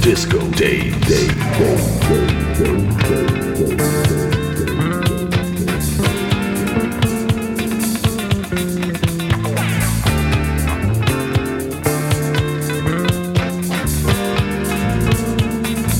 Disco 0.00 0.38
Day, 0.52 0.90
Day, 1.06 1.28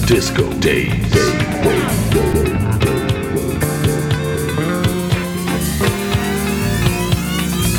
Disco 0.06 0.50
Day, 0.60 0.86
Day, 1.10 1.30
Day. 1.60 1.90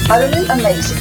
Utterly 0.09 0.45
amazing. 0.49 1.00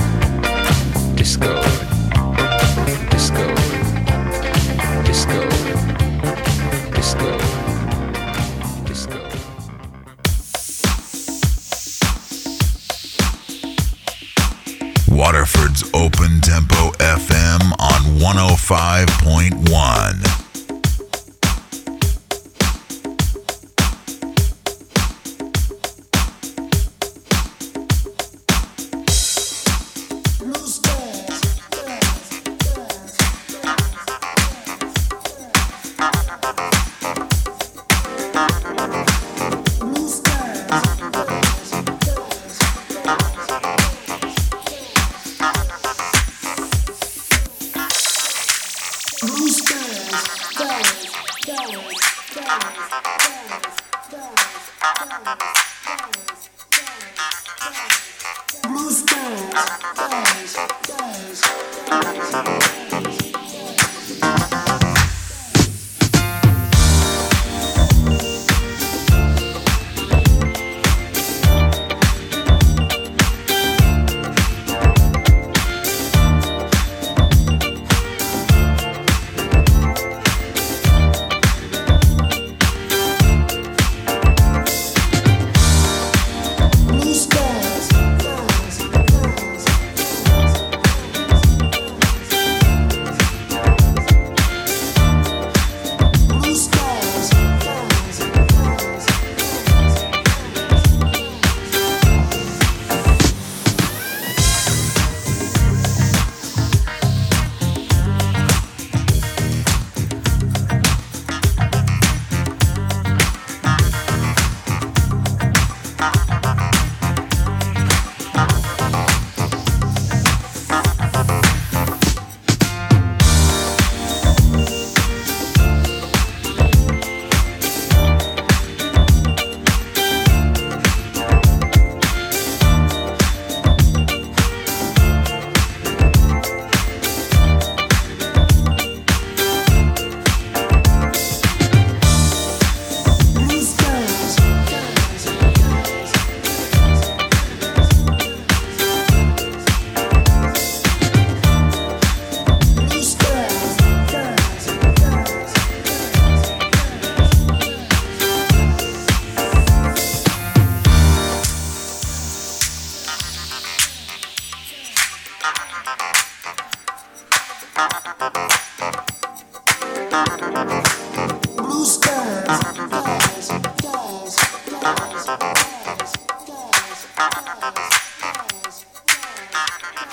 One 179.71 180.11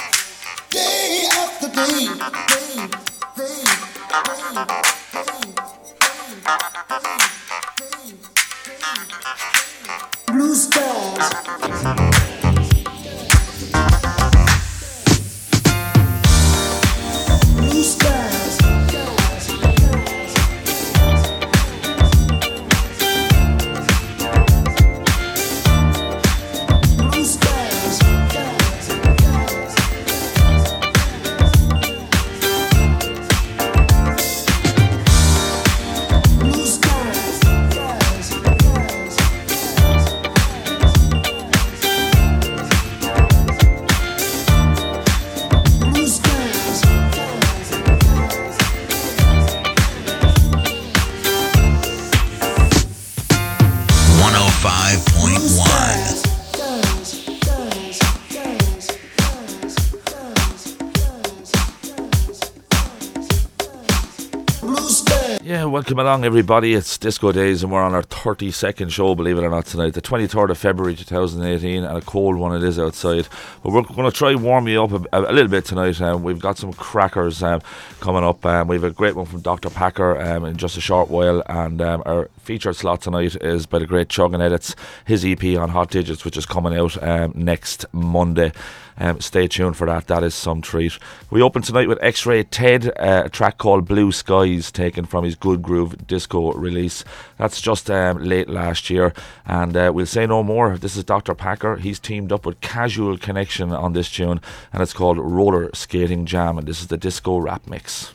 welcome 65.89 66.01
along, 66.01 66.23
everybody. 66.27 66.75
It's 66.75 66.99
Disco 66.99 67.33
Days, 67.33 67.63
and 67.63 67.73
we're 67.73 67.81
on 67.81 67.95
our 67.95 68.03
32nd 68.03 68.91
show, 68.91 69.15
believe 69.15 69.39
it 69.39 69.43
or 69.43 69.49
not, 69.49 69.65
tonight, 69.65 69.95
the 69.95 70.03
23rd 70.03 70.51
of 70.51 70.59
February 70.59 70.95
2018, 70.95 71.83
and 71.83 71.97
a 71.97 72.03
cold 72.03 72.37
one 72.37 72.55
it 72.55 72.63
is 72.63 72.79
outside. 72.79 73.27
But 73.63 73.73
we're 73.73 73.81
going 73.81 74.05
to 74.05 74.15
try 74.15 74.35
warm 74.35 74.69
you 74.69 74.85
up 74.85 74.93
a, 74.93 75.19
a, 75.19 75.33
little 75.33 75.49
bit 75.49 75.65
tonight. 75.65 75.99
Um, 76.03 76.23
we've 76.25 76.41
got 76.41 76.59
some 76.59 76.75
crackers 76.75 77.43
um, 77.43 77.63
coming 78.01 78.23
up. 78.23 78.45
Um, 78.45 78.69
we 78.69 78.77
have 78.77 78.85
a 78.85 78.91
great 78.91 79.17
one 79.17 79.25
from 79.25 79.41
Dr. 79.41 79.71
Packer 79.71 80.21
um, 80.21 80.45
in 80.45 80.59
just 80.59 80.77
a 80.77 80.81
short 80.83 81.09
while, 81.09 81.43
and 81.47 81.81
um, 81.81 82.03
our 82.05 82.29
featured 82.37 82.77
slot 82.77 83.01
tonight 83.01 83.37
is 83.37 83.65
by 83.65 83.79
the 83.79 83.87
great 83.87 84.11
Chugging 84.11 84.43
Edits, 84.43 84.77
his 85.07 85.25
EP 85.25 85.43
on 85.57 85.71
Hot 85.71 85.91
Digits, 85.91 86.23
which 86.23 86.37
is 86.37 86.45
coming 86.45 86.79
out 86.79 87.03
um, 87.03 87.33
next 87.35 87.87
Monday. 87.93 88.53
Um, 88.99 89.21
stay 89.21 89.47
tuned 89.47 89.77
for 89.77 89.87
that. 89.87 90.09
That 90.09 90.25
is 90.25 90.35
some 90.35 90.61
treat. 90.61 90.99
We 91.31 91.41
open 91.41 91.63
tonight 91.63 91.89
with 91.89 92.03
X 92.03 92.27
Ray 92.27 92.43
Ted, 92.43 92.89
uh, 92.99 93.23
a 93.27 93.29
track 93.29 93.59
called 93.59 93.87
Blue 93.87 94.11
Skies, 94.11 94.73
taken 94.73 95.05
from 95.05 95.25
his 95.25 95.37
Good 95.37 95.63
Groove 95.63 96.07
disco 96.07 96.53
release. 96.53 97.05
That's 97.37 97.61
just 97.61 97.91
um, 97.91 98.19
late 98.19 98.49
last 98.49 98.91
year. 98.91 99.15
And 99.47 99.77
uh, 99.77 99.93
we'll 99.95 100.07
say 100.07 100.27
no 100.27 100.43
more. 100.43 100.77
This 100.77 100.97
is 100.97 101.05
Dr. 101.05 101.35
Packer. 101.35 101.77
He's 101.77 102.01
teamed 102.01 102.33
up 102.33 102.45
with 102.45 102.61
Casual 102.61 103.17
Connection 103.19 103.71
on 103.73 103.93
this 103.93 104.11
tune, 104.11 104.41
and 104.73 104.83
it's 104.83 104.93
called 104.93 105.19
Roller 105.19 105.71
Skating 105.75 106.27
Jam. 106.27 106.59
And 106.59 106.67
this 106.67 106.81
is 106.81 106.89
the 106.89 106.97
disco 106.97 107.39
rap 107.39 107.67
mix. 107.69 108.13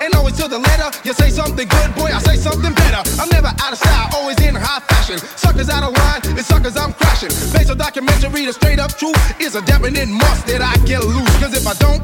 and 0.00 0.14
always 0.14 0.36
to 0.38 0.48
the 0.48 0.58
letter. 0.58 0.90
You 1.04 1.12
say 1.12 1.30
something 1.30 1.68
good, 1.68 1.94
boy, 1.94 2.10
I 2.10 2.18
say 2.18 2.36
something 2.36 2.72
better. 2.74 3.02
I'm 3.20 3.28
never 3.30 3.52
out 3.62 3.72
of 3.72 3.78
style, 3.78 4.08
always 4.14 4.40
in 4.40 4.54
high 4.54 4.80
fashion. 4.80 5.18
Suckers 5.36 5.68
out 5.68 5.82
of 5.82 5.92
line, 5.92 6.22
it's 6.38 6.48
suckers 6.48 6.76
I'm 6.76 6.92
crashing. 6.92 7.30
Based 7.52 7.70
on 7.70 7.78
documentary, 7.78 8.46
the 8.46 8.52
straight 8.52 8.78
up 8.78 8.96
truth 8.96 9.18
is 9.40 9.54
a 9.54 9.62
definite 9.62 10.08
must 10.08 10.46
that 10.46 10.62
I 10.62 10.76
get 10.86 11.04
loose. 11.04 11.34
Cause 11.38 11.54
if 11.54 11.66
I 11.66 11.74
don't, 11.74 12.02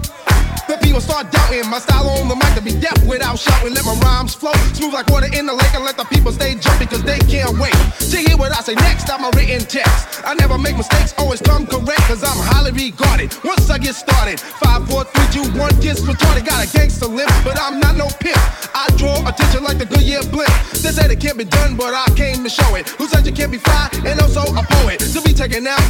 that 0.69 0.83
people 0.83 1.01
start 1.01 1.31
doubting 1.33 1.69
my 1.69 1.79
style 1.79 2.09
on 2.21 2.29
the 2.29 2.37
mic 2.37 2.55
to 2.55 2.63
be 2.63 2.73
deaf 2.79 2.97
without 3.05 3.39
shouting. 3.39 3.75
Let 3.75 3.85
my 3.85 3.95
rhymes 4.01 4.35
flow 4.35 4.53
smooth 4.75 4.95
like 4.95 5.09
water 5.11 5.31
in 5.33 5.47
the 5.47 5.55
lake 5.55 5.75
and 5.75 5.85
let 5.85 5.97
the 5.97 6.05
people 6.05 6.33
stay 6.33 6.55
jumping 6.55 6.87
because 6.87 7.03
they 7.03 7.19
can't 7.27 7.59
wait 7.59 7.75
to 8.11 8.17
hear 8.17 8.37
what 8.37 8.53
I 8.53 8.61
say 8.63 8.75
next. 8.75 9.11
I'm 9.11 9.25
a 9.25 9.31
written 9.35 9.67
text. 9.67 10.23
I 10.25 10.35
never 10.35 10.59
make 10.59 10.77
mistakes, 10.77 11.15
always 11.19 11.41
come 11.41 11.67
correct 11.67 12.03
because 12.07 12.23
I'm 12.23 12.39
highly 12.39 12.73
regarded. 12.73 13.35
Once 13.45 13.71
I 13.71 13.79
get 13.79 13.95
started, 13.95 14.41
5, 14.41 14.89
4, 14.89 15.05
3, 15.05 15.51
2, 15.53 15.59
1 15.59 15.81
gets 15.81 16.01
retarded. 16.03 16.47
Got 16.47 16.65
a 16.65 16.69
gangster 16.71 17.07
limp, 17.07 17.31
but 17.45 17.59
I'm 17.61 17.81
not 17.81 17.97
no 17.97 18.09
pimp. 18.21 18.39
I 18.75 18.89
draw 18.97 19.27
attention 19.27 19.65
like 19.65 19.79
the 19.79 19.87
Goodyear 19.87 20.23
blimp. 20.31 20.53
They 20.83 20.91
said 20.95 21.11
it 21.11 21.21
can't 21.21 21.39
be 21.39 21.45
done, 21.45 21.77
but 21.77 21.95
I 21.95 22.07
came 22.15 22.43
to 22.45 22.51
show 22.51 22.75
it. 22.75 22.89
Who 22.91 23.07
said 23.07 23.27
you 23.27 23.33
can't 23.33 23.53
be 23.53 23.59
fly 23.59 23.91
and 24.07 24.21
also 24.21 24.43
a 24.43 24.63
poet? 24.63 25.01
To 25.01 25.21
be 25.23 25.33
taken 25.33 25.67
out, 25.67 25.83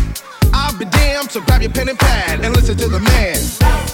I'll 0.53 0.77
be 0.79 0.85
damned. 0.87 1.31
So 1.31 1.41
grab 1.43 1.63
your 1.63 1.71
pen 1.71 1.89
and 1.89 1.99
pad 1.99 2.41
and 2.45 2.55
listen 2.55 2.77
to 2.79 2.89
the 2.89 3.01
man. 3.01 3.90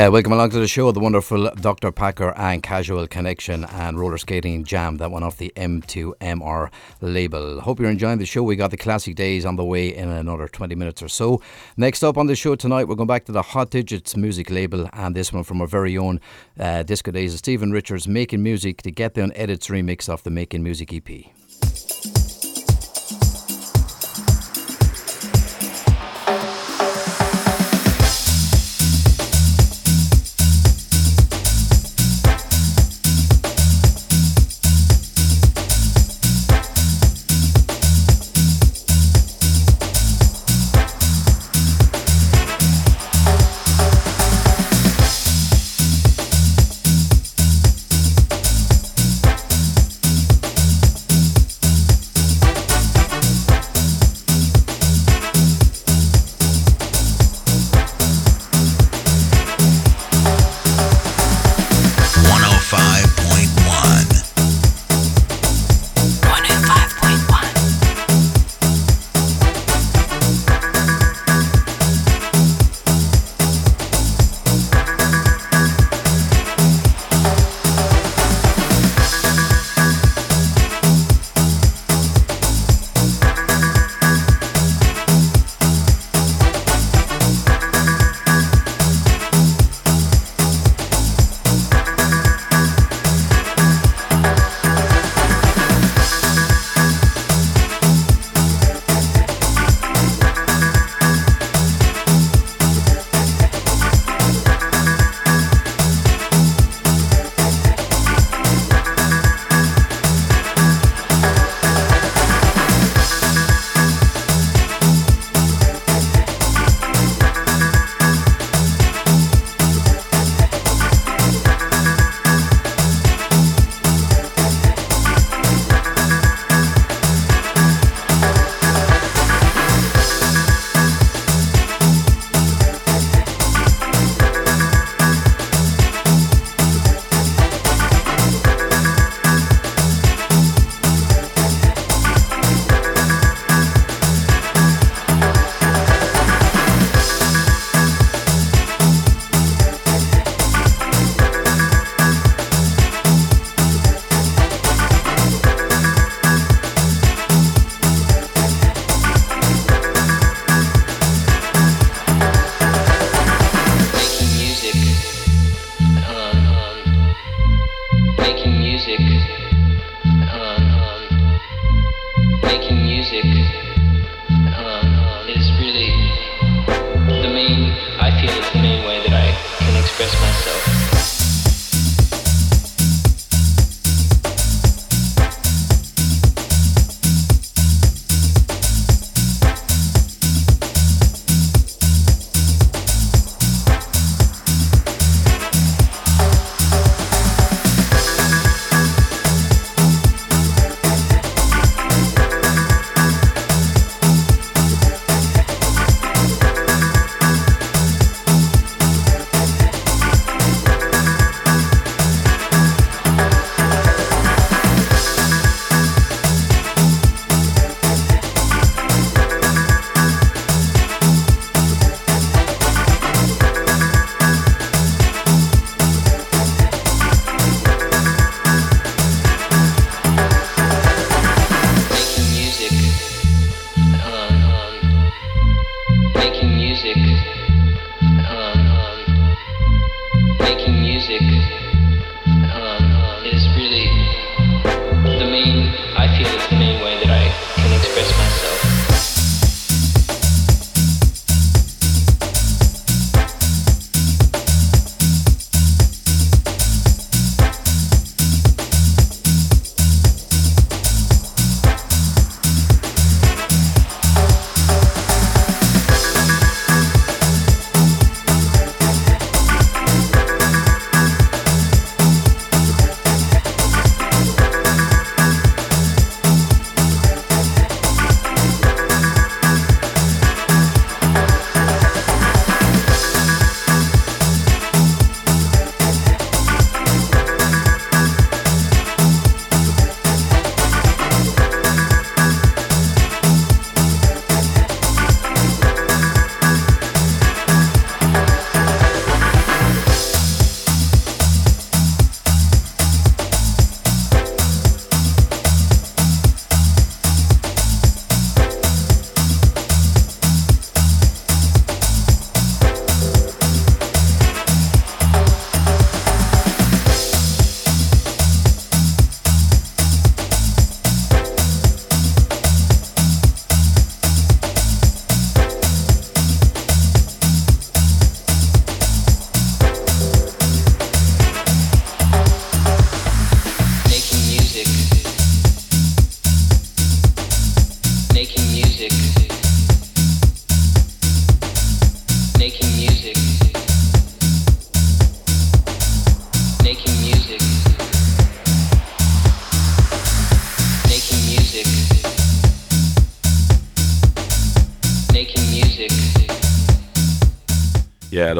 Yeah, 0.00 0.08
welcome 0.08 0.32
along 0.32 0.48
to 0.52 0.58
the 0.58 0.66
show. 0.66 0.90
The 0.92 0.98
wonderful 0.98 1.50
Dr. 1.56 1.92
Packer 1.92 2.32
and 2.34 2.62
Casual 2.62 3.06
Connection 3.06 3.66
and 3.66 4.00
Roller 4.00 4.16
Skating 4.16 4.64
Jam 4.64 4.96
that 4.96 5.10
went 5.10 5.26
off 5.26 5.36
the 5.36 5.52
M2MR 5.56 6.70
label. 7.02 7.60
Hope 7.60 7.78
you're 7.78 7.90
enjoying 7.90 8.16
the 8.16 8.24
show. 8.24 8.42
We 8.42 8.56
got 8.56 8.70
the 8.70 8.78
classic 8.78 9.14
days 9.14 9.44
on 9.44 9.56
the 9.56 9.64
way 9.64 9.94
in 9.94 10.08
another 10.08 10.48
20 10.48 10.74
minutes 10.74 11.02
or 11.02 11.08
so. 11.08 11.42
Next 11.76 12.02
up 12.02 12.16
on 12.16 12.28
the 12.28 12.34
show 12.34 12.54
tonight, 12.54 12.84
we're 12.84 12.94
going 12.94 13.08
back 13.08 13.26
to 13.26 13.32
the 13.32 13.42
Hot 13.42 13.68
Digits 13.68 14.16
music 14.16 14.48
label 14.48 14.88
and 14.94 15.14
this 15.14 15.34
one 15.34 15.44
from 15.44 15.60
our 15.60 15.66
very 15.66 15.98
own 15.98 16.18
uh, 16.58 16.82
Disco 16.82 17.10
Days 17.10 17.34
of 17.34 17.40
Stephen 17.40 17.70
Richards 17.70 18.08
making 18.08 18.42
music 18.42 18.80
to 18.84 18.90
get 18.90 19.12
the 19.12 19.30
Edits 19.34 19.68
remix 19.68 20.08
off 20.10 20.22
the 20.22 20.30
Making 20.30 20.62
Music 20.62 20.94
EP. 20.94 21.39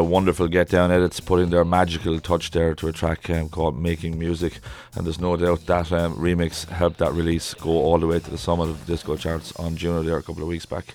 The 0.01 0.05
wonderful 0.05 0.49
Get 0.49 0.71
Down 0.71 0.91
edits 0.91 1.21
putting 1.21 1.51
their 1.51 1.63
magical 1.63 2.19
touch 2.21 2.53
there 2.53 2.75
to 2.75 2.89
a 2.89 2.93
track 2.93 3.29
um, 3.29 3.51
called 3.51 3.79
Making 3.79 4.19
Music, 4.19 4.59
and 4.95 5.05
there's 5.05 5.21
no 5.21 5.37
doubt 5.37 5.67
that 5.67 5.93
um, 5.93 6.17
remix 6.17 6.67
helped 6.67 6.97
that 7.01 7.13
release 7.13 7.53
go 7.53 7.69
all 7.69 7.99
the 7.99 8.07
way 8.07 8.19
to 8.19 8.31
the 8.31 8.39
summit 8.39 8.71
of 8.71 8.87
the 8.87 8.93
disco 8.95 9.19
charts 9.19 9.55
on 9.57 9.77
Juno 9.77 10.03
there 10.03 10.17
a 10.17 10.23
couple 10.23 10.41
of 10.41 10.49
weeks 10.49 10.65
back. 10.65 10.95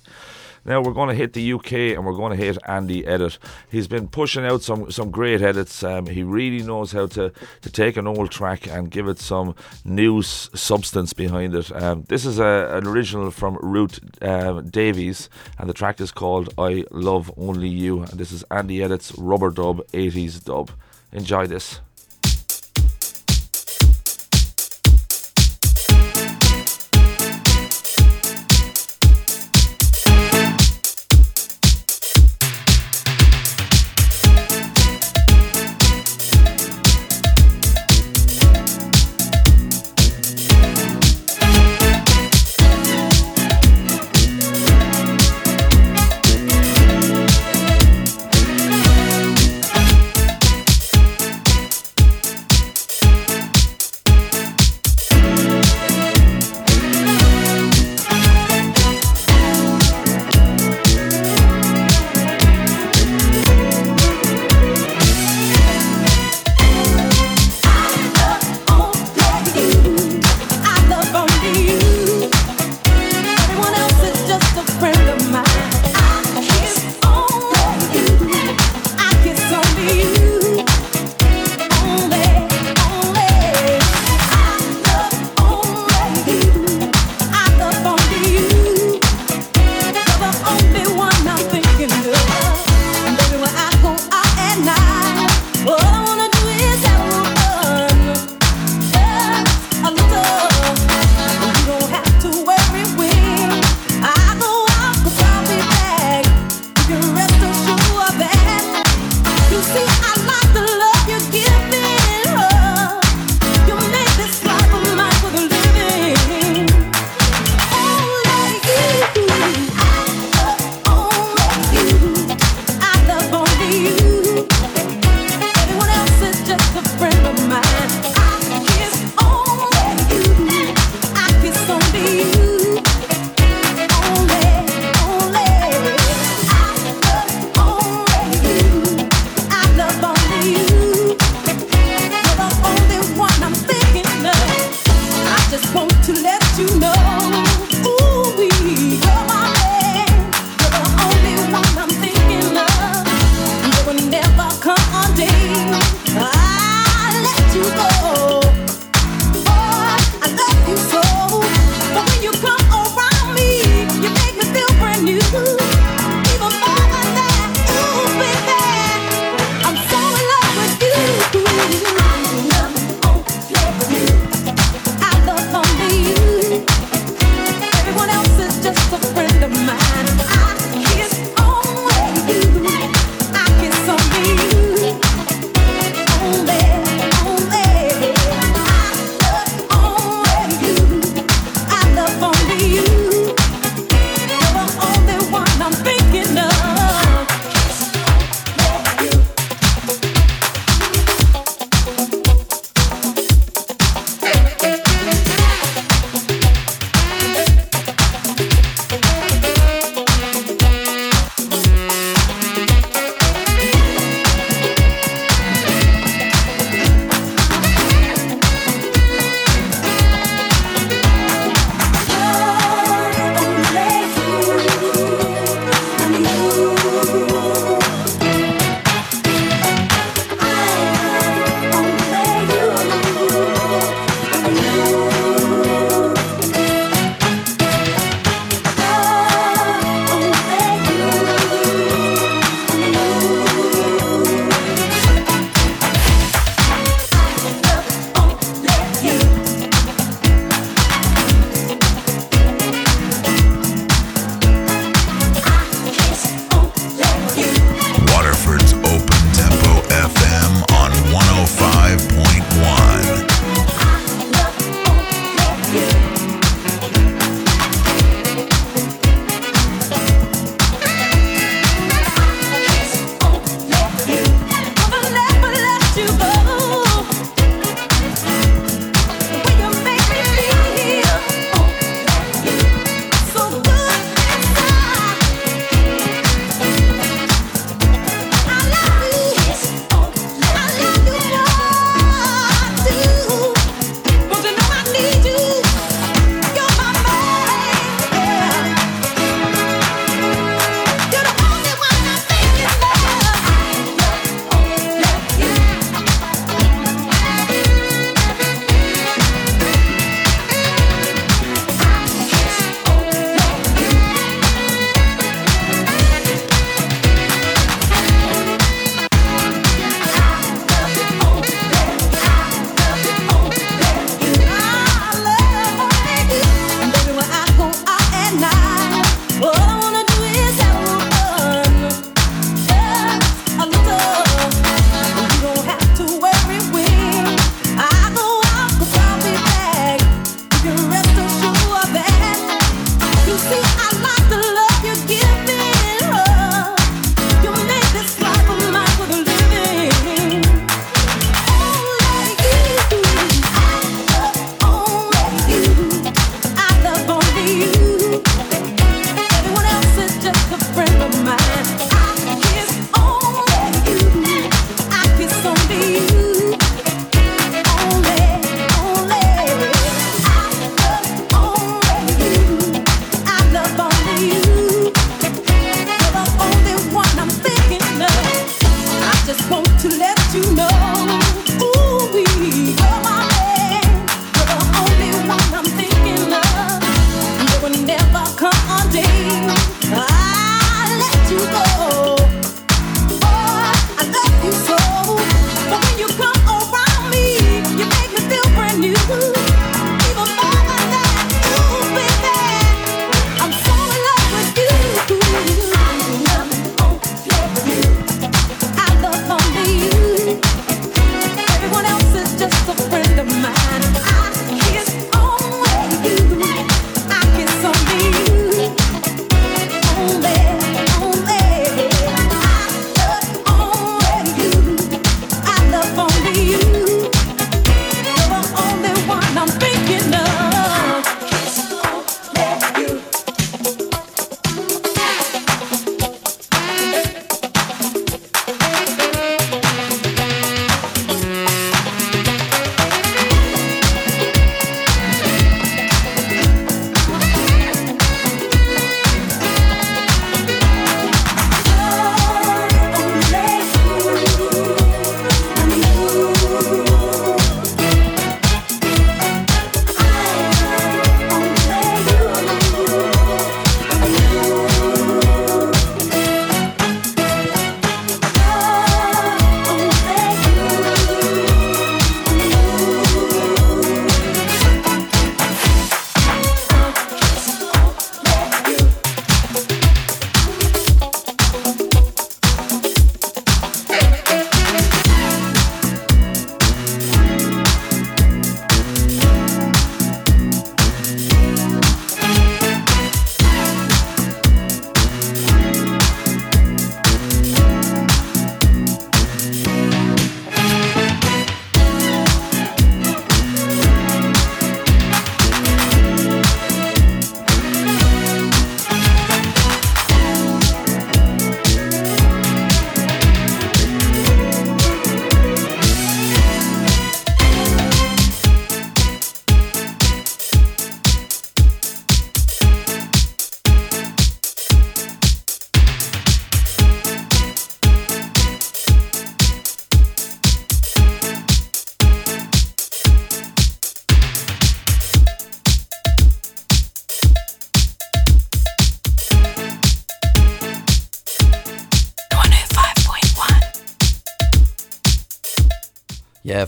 Now 0.65 0.81
we're 0.81 0.93
going 0.93 1.09
to 1.09 1.15
hit 1.15 1.33
the 1.33 1.53
UK 1.53 1.73
and 1.95 2.05
we're 2.05 2.13
going 2.15 2.37
to 2.37 2.43
hit 2.43 2.57
Andy 2.67 3.05
Edit. 3.05 3.37
He's 3.69 3.87
been 3.87 4.07
pushing 4.07 4.45
out 4.45 4.63
some 4.63 4.91
some 4.91 5.11
great 5.11 5.41
edits. 5.41 5.83
Um, 5.83 6.07
he 6.07 6.23
really 6.23 6.65
knows 6.65 6.91
how 6.91 7.05
to, 7.07 7.31
to 7.61 7.69
take 7.69 7.97
an 7.97 8.07
old 8.07 8.31
track 8.31 8.65
and 8.67 8.89
give 8.89 9.07
it 9.07 9.19
some 9.19 9.55
new 9.83 10.19
s- 10.19 10.49
substance 10.55 11.13
behind 11.13 11.53
it. 11.53 11.71
Um, 11.71 12.03
this 12.09 12.25
is 12.25 12.39
a, 12.39 12.69
an 12.77 12.87
original 12.87 13.29
from 13.29 13.57
Root 13.61 13.99
um, 14.23 14.67
Davies, 14.69 15.29
and 15.59 15.69
the 15.69 15.73
track 15.73 16.01
is 16.01 16.11
called 16.11 16.53
"I 16.57 16.85
Love 16.89 17.31
Only 17.37 17.69
You." 17.69 18.01
And 18.01 18.13
this 18.13 18.31
is 18.31 18.43
Andy 18.49 18.81
Edit's 18.81 19.13
rubber 19.17 19.51
dub 19.51 19.85
80s 19.91 20.43
dub. 20.43 20.71
Enjoy 21.11 21.45
this. 21.45 21.79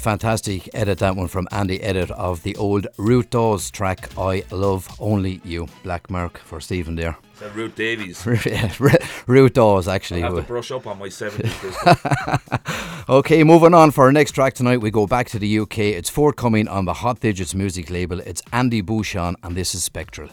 Fantastic 0.07 0.69
edit 0.73 0.99
that 0.99 1.17
one 1.17 1.27
from 1.27 1.49
Andy 1.51 1.83
Edit 1.83 2.09
of 2.11 2.41
the 2.43 2.55
old 2.55 2.87
Root 2.95 3.29
Dawes 3.29 3.69
track 3.69 4.09
I 4.17 4.45
Love 4.51 4.87
Only 5.01 5.41
You. 5.43 5.67
Black 5.83 6.09
mark 6.09 6.37
for 6.37 6.61
Stephen 6.61 6.95
there. 6.95 7.17
Uh, 7.43 7.49
Ruth 7.53 7.75
Davies. 7.75 8.25
Root 9.27 9.53
Dawes 9.53 9.85
actually. 9.89 10.23
I 10.23 10.27
have 10.27 10.37
to 10.37 10.43
brush 10.43 10.71
up 10.71 10.87
on 10.87 10.97
my 10.97 11.09
70s. 11.09 12.83
Okay, 13.09 13.41
moving 13.45 13.73
on 13.73 13.91
for 13.91 14.03
our 14.03 14.11
next 14.11 14.31
track 14.31 14.53
tonight, 14.53 14.81
we 14.81 14.91
go 14.91 15.07
back 15.07 15.27
to 15.29 15.39
the 15.39 15.59
UK. 15.59 15.79
It's 15.79 16.09
forthcoming 16.09 16.67
on 16.67 16.83
the 16.83 16.93
Hot 16.93 17.21
Digits 17.21 17.55
music 17.55 17.89
label. 17.89 18.19
It's 18.19 18.41
Andy 18.51 18.81
Bouchon, 18.81 19.35
and 19.43 19.55
this 19.55 19.73
is 19.73 19.85
Spectral. 19.85 20.29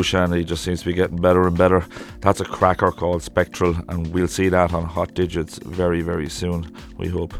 Bouchan. 0.00 0.34
He 0.34 0.44
just 0.44 0.64
seems 0.64 0.80
to 0.80 0.86
be 0.86 0.94
getting 0.94 1.20
better 1.20 1.46
and 1.46 1.56
better. 1.58 1.84
That's 2.20 2.40
a 2.40 2.44
cracker 2.44 2.90
called 2.90 3.22
Spectral, 3.22 3.76
and 3.88 4.12
we'll 4.14 4.28
see 4.28 4.48
that 4.48 4.72
on 4.72 4.84
Hot 4.84 5.12
Digits 5.12 5.58
very, 5.58 6.00
very 6.00 6.30
soon, 6.30 6.74
we 6.96 7.08
hope. 7.08 7.34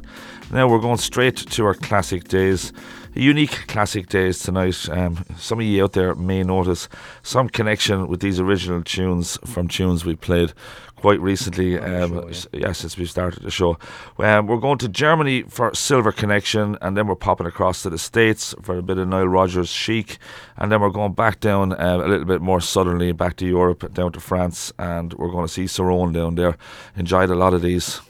Now 0.52 0.68
we're 0.68 0.80
going 0.80 0.98
straight 0.98 1.36
to 1.36 1.64
our 1.64 1.74
classic 1.74 2.24
days. 2.24 2.72
Unique 3.14 3.66
classic 3.66 4.08
days 4.08 4.40
tonight. 4.40 4.88
Um, 4.90 5.24
some 5.38 5.58
of 5.58 5.64
you 5.64 5.82
out 5.82 5.94
there 5.94 6.14
may 6.14 6.42
notice 6.42 6.88
some 7.22 7.48
connection 7.48 8.08
with 8.08 8.20
these 8.20 8.38
original 8.38 8.82
tunes 8.82 9.38
from 9.46 9.66
tunes 9.66 10.04
we 10.04 10.16
played 10.16 10.52
quite 11.00 11.20
recently. 11.20 11.78
Um, 11.78 12.32
show, 12.32 12.48
yeah. 12.52 12.66
yeah, 12.66 12.72
since 12.72 12.96
we 12.96 13.06
started 13.06 13.42
the 13.42 13.50
show. 13.50 13.78
Um, 14.18 14.46
we're 14.46 14.58
going 14.58 14.78
to 14.78 14.88
Germany 14.88 15.42
for 15.44 15.74
Silver 15.74 16.12
Connection, 16.12 16.76
and 16.82 16.96
then 16.96 17.06
we're 17.06 17.16
popping 17.16 17.46
across 17.46 17.82
to 17.82 17.90
the 17.90 17.98
States 17.98 18.54
for 18.62 18.76
a 18.76 18.82
bit 18.82 18.98
of 18.98 19.08
Nile 19.08 19.26
Rodgers 19.26 19.70
Chic, 19.70 20.18
and 20.60 20.70
then 20.70 20.80
we're 20.80 20.90
going 20.90 21.14
back 21.14 21.40
down 21.40 21.72
uh, 21.72 21.96
a 22.04 22.08
little 22.08 22.26
bit 22.26 22.42
more 22.42 22.60
southerly, 22.60 23.12
back 23.12 23.36
to 23.36 23.46
Europe, 23.46 23.92
down 23.94 24.12
to 24.12 24.20
France, 24.20 24.72
and 24.78 25.14
we're 25.14 25.30
going 25.30 25.46
to 25.46 25.52
see 25.52 25.64
Cerrone 25.64 26.12
down 26.12 26.34
there. 26.34 26.56
Enjoyed 26.96 27.30
a 27.30 27.34
lot 27.34 27.54
of 27.54 27.62
these. 27.62 28.00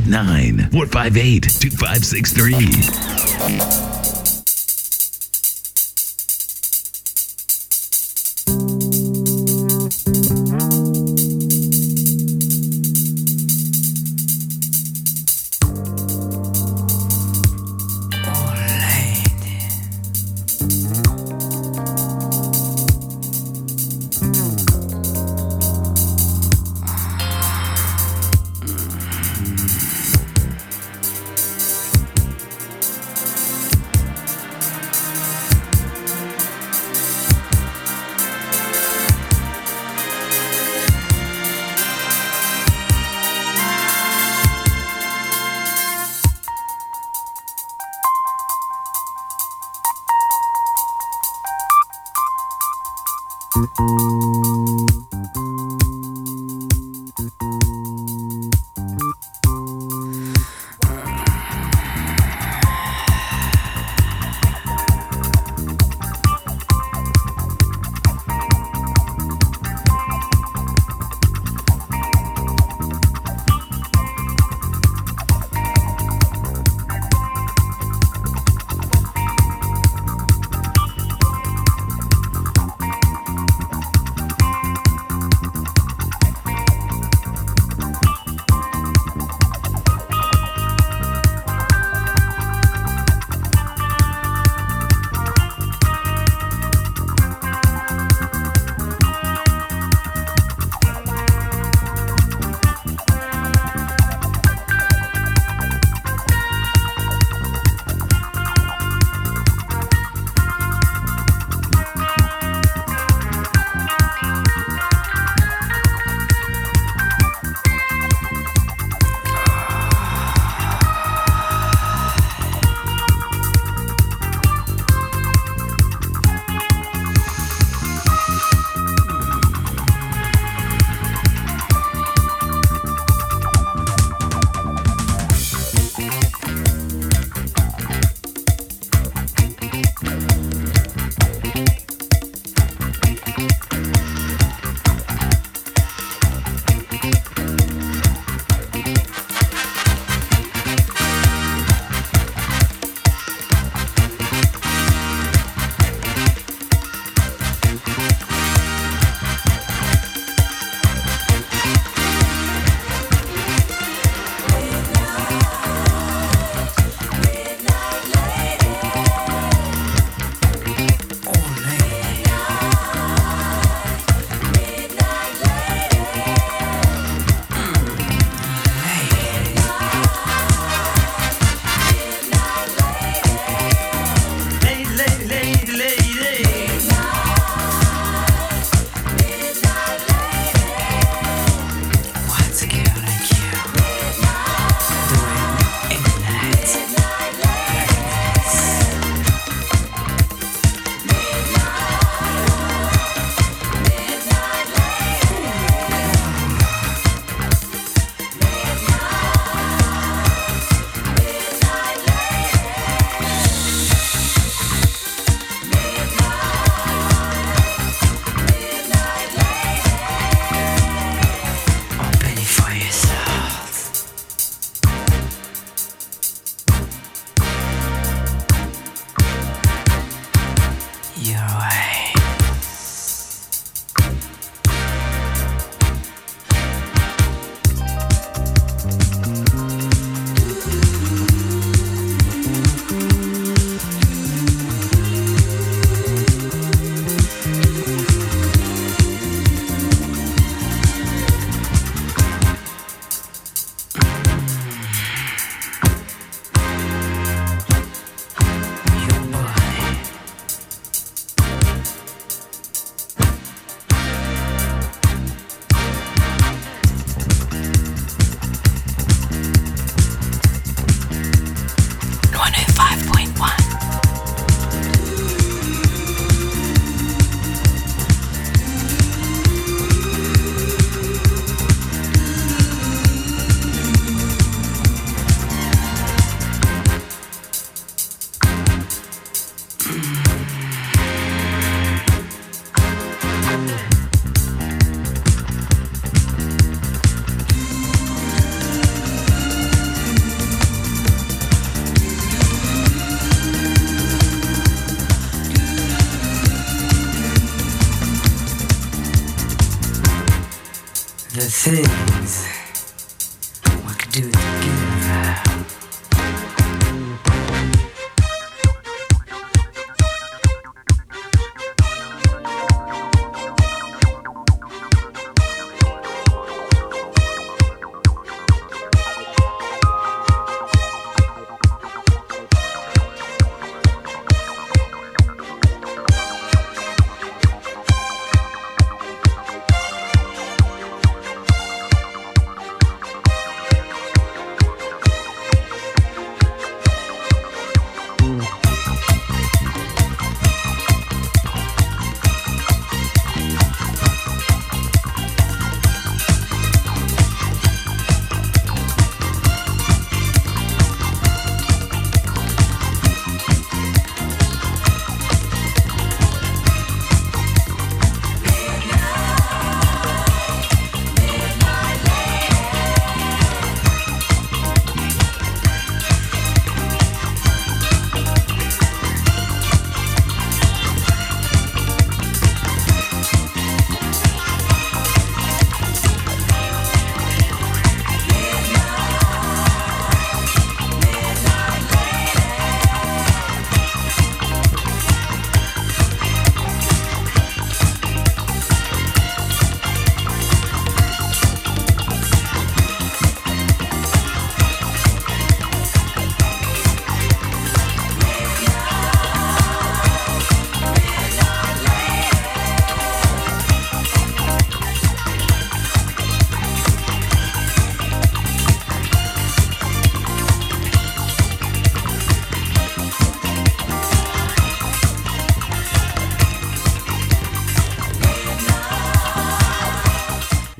089 0.00 0.68
458 0.70 1.60
2563. 1.60 3.91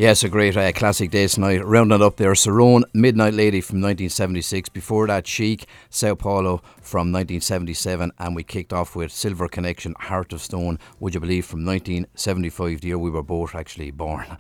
Yes, 0.03 0.25
a 0.25 0.29
great 0.29 0.57
uh, 0.57 0.73
classic 0.73 1.13
day 1.13 1.29
tonight. 1.29 1.65
Rounding 1.65 2.03
up 2.03 2.17
there, 2.17 2.33
Cerrone, 2.33 2.83
Midnight 2.93 3.35
Lady 3.35 3.61
from 3.61 3.77
1976. 3.77 4.69
Before 4.71 5.07
that, 5.07 5.29
Chic, 5.29 5.65
Sao 5.91 6.17
Paulo 6.17 6.61
from 6.81 7.13
1977. 7.13 8.11
And 8.19 8.35
we 8.35 8.43
kicked 8.43 8.73
off 8.73 8.97
with 8.97 9.13
Silver 9.13 9.47
Connection, 9.47 9.95
Heart 10.01 10.33
of 10.33 10.41
Stone, 10.41 10.81
would 10.99 11.15
you 11.15 11.21
believe, 11.21 11.47
from 11.47 11.65
1975, 11.65 12.81
the 12.81 12.89
year 12.89 12.99
we 12.99 13.11
were 13.11 13.23
both 13.23 13.55
actually 13.55 13.93
born. 13.93 14.39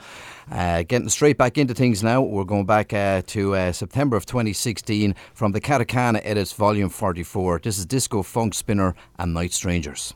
Uh, 0.50 0.82
getting 0.82 1.08
straight 1.08 1.38
back 1.38 1.56
into 1.56 1.74
things 1.74 2.02
now, 2.02 2.20
we're 2.20 2.42
going 2.42 2.66
back 2.66 2.92
uh, 2.92 3.22
to 3.28 3.54
uh, 3.54 3.70
September 3.70 4.16
of 4.16 4.26
2016 4.26 5.14
from 5.32 5.52
the 5.52 5.60
Katakana 5.60 6.20
Edits 6.24 6.52
Volume 6.52 6.88
44. 6.88 7.60
This 7.62 7.78
is 7.78 7.86
Disco 7.86 8.24
Funk 8.24 8.54
Spinner 8.54 8.96
and 9.16 9.32
Night 9.32 9.52
Strangers. 9.52 10.12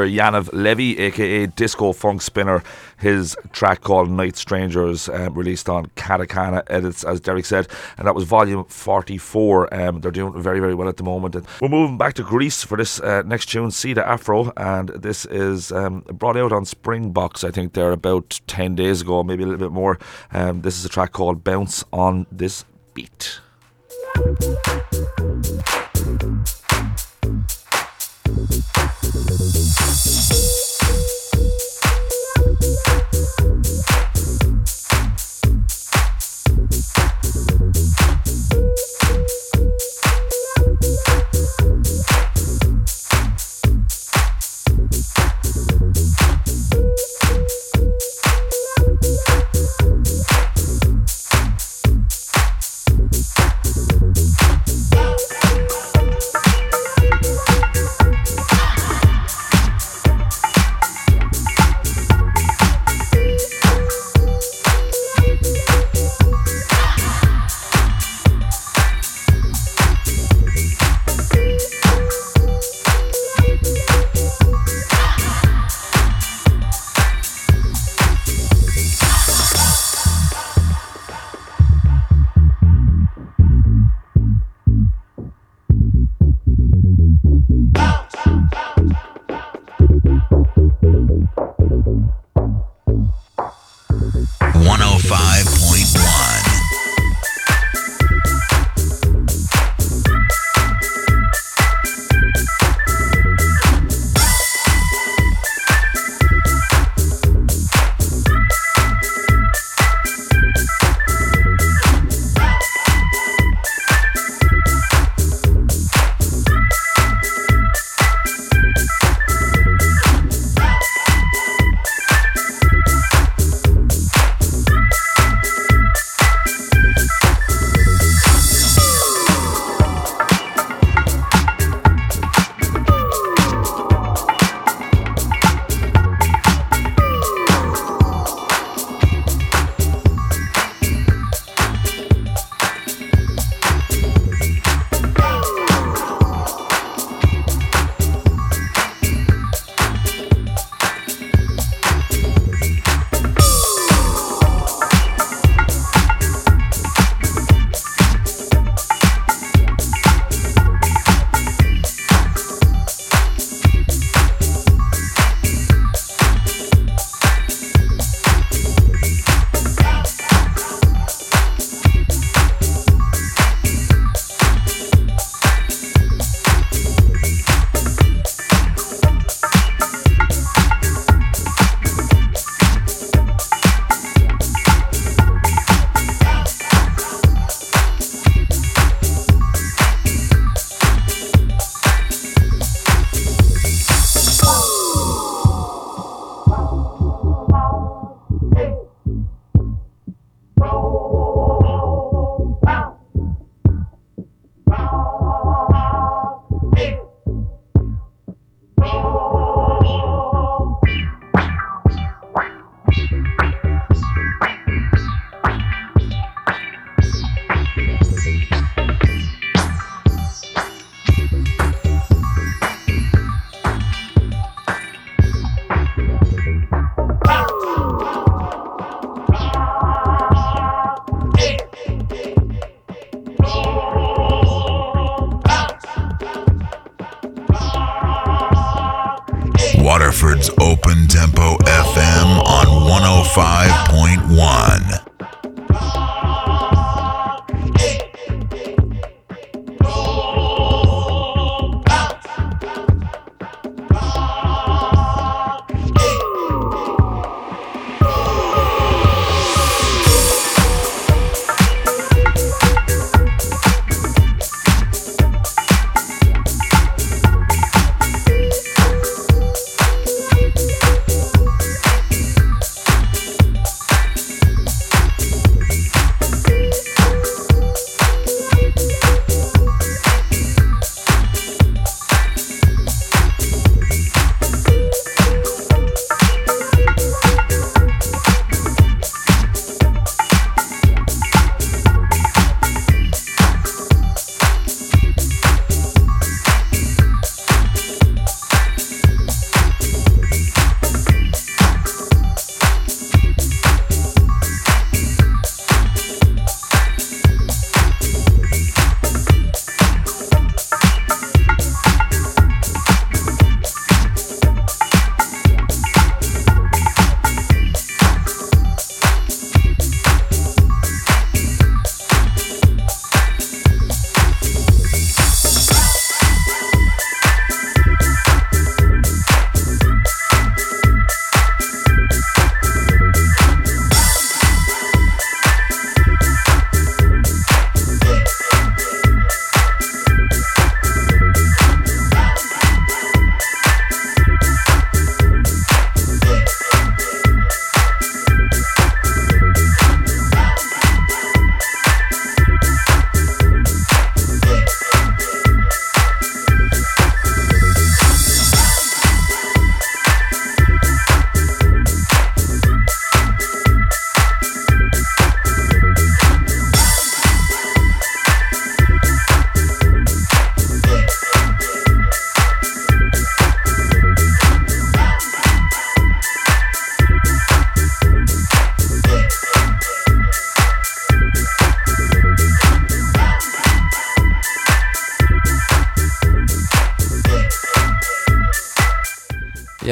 Yaniv 0.00 0.50
Levy, 0.52 0.98
aka 0.98 1.46
Disco 1.46 1.92
Funk 1.92 2.22
Spinner. 2.22 2.62
His 2.98 3.36
track 3.52 3.82
called 3.82 4.10
Night 4.10 4.36
Strangers, 4.36 5.08
um, 5.08 5.34
released 5.34 5.68
on 5.68 5.86
Katakana 5.96 6.62
Edits, 6.68 7.04
as 7.04 7.20
Derek 7.20 7.44
said, 7.44 7.68
and 7.98 8.06
that 8.06 8.14
was 8.14 8.24
volume 8.24 8.64
44. 8.64 9.74
Um, 9.74 10.00
they're 10.00 10.10
doing 10.10 10.40
very, 10.40 10.60
very 10.60 10.74
well 10.74 10.88
at 10.88 10.96
the 10.96 11.02
moment. 11.02 11.34
And 11.34 11.46
we're 11.60 11.68
moving 11.68 11.98
back 11.98 12.14
to 12.14 12.22
Greece 12.22 12.64
for 12.64 12.76
this 12.76 13.00
uh, 13.00 13.22
next 13.22 13.46
tune, 13.46 13.70
Cedar 13.70 14.02
Afro, 14.02 14.52
and 14.56 14.88
this 14.88 15.26
is 15.26 15.72
um, 15.72 16.00
brought 16.12 16.36
out 16.36 16.52
on 16.52 16.64
Springbox, 16.64 17.44
I 17.44 17.50
think 17.50 17.74
they're 17.74 17.92
about 17.92 18.40
10 18.46 18.74
days 18.74 19.02
ago, 19.02 19.22
maybe 19.22 19.42
a 19.42 19.46
little 19.46 19.68
bit 19.68 19.72
more. 19.72 19.98
Um, 20.32 20.62
this 20.62 20.78
is 20.78 20.84
a 20.84 20.88
track 20.88 21.12
called 21.12 21.44
Bounce 21.44 21.84
on 21.92 22.26
This 22.32 22.64
Beat. 22.94 23.40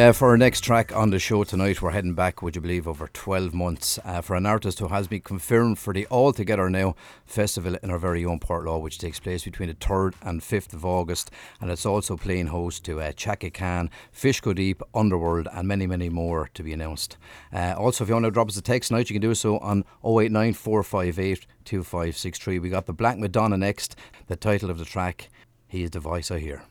Yeah, 0.04 0.12
for 0.12 0.28
our 0.28 0.36
next 0.36 0.60
track 0.60 0.94
on 0.94 1.08
the 1.08 1.18
show 1.18 1.44
tonight, 1.44 1.80
we're 1.80 1.92
heading 1.92 2.12
back, 2.12 2.42
would 2.42 2.56
you 2.56 2.60
believe, 2.60 2.86
over 2.86 3.08
12 3.10 3.54
months 3.54 3.98
uh, 4.04 4.20
for 4.20 4.36
an 4.36 4.44
artist 4.44 4.78
who 4.78 4.88
has 4.88 5.08
been 5.08 5.22
confirmed 5.22 5.78
for 5.78 5.94
the 5.94 6.04
All 6.08 6.30
Together 6.34 6.68
Now 6.68 6.94
festival 7.24 7.78
in 7.82 7.90
our 7.90 7.96
very 7.96 8.22
own 8.22 8.38
Portlaw, 8.38 8.82
which 8.82 8.98
takes 8.98 9.18
place 9.18 9.44
between 9.44 9.70
the 9.70 9.74
3rd 9.74 10.12
and 10.20 10.42
5th 10.42 10.74
of 10.74 10.84
August. 10.84 11.30
And 11.58 11.70
it's 11.70 11.86
also 11.86 12.18
playing 12.18 12.48
host 12.48 12.84
to 12.84 13.00
uh, 13.00 13.12
Chaka 13.12 13.48
Khan, 13.48 13.88
Fish 14.12 14.42
Go 14.42 14.52
Deep, 14.52 14.82
Underworld, 14.94 15.48
and 15.50 15.66
many, 15.66 15.86
many 15.86 16.10
more 16.10 16.50
to 16.52 16.62
be 16.62 16.74
announced. 16.74 17.16
Uh, 17.50 17.74
also, 17.74 18.04
if 18.04 18.08
you 18.08 18.14
want 18.14 18.26
to 18.26 18.30
drop 18.30 18.50
us 18.50 18.58
a 18.58 18.62
text 18.62 18.88
tonight, 18.88 19.08
you 19.08 19.14
can 19.14 19.22
do 19.22 19.34
so 19.34 19.56
on 19.60 19.86
089 20.04 20.52
458 20.52 21.46
2563. 21.64 22.58
We 22.58 22.68
got 22.68 22.84
the 22.84 22.92
Black 22.92 23.16
Madonna 23.16 23.56
next, 23.56 23.96
the 24.26 24.36
title 24.36 24.68
of 24.68 24.76
the 24.76 24.84
track, 24.84 25.30
He 25.66 25.82
is 25.82 25.92
the 25.92 26.00
Voice 26.00 26.30
I 26.30 26.40
Hear. 26.40 26.64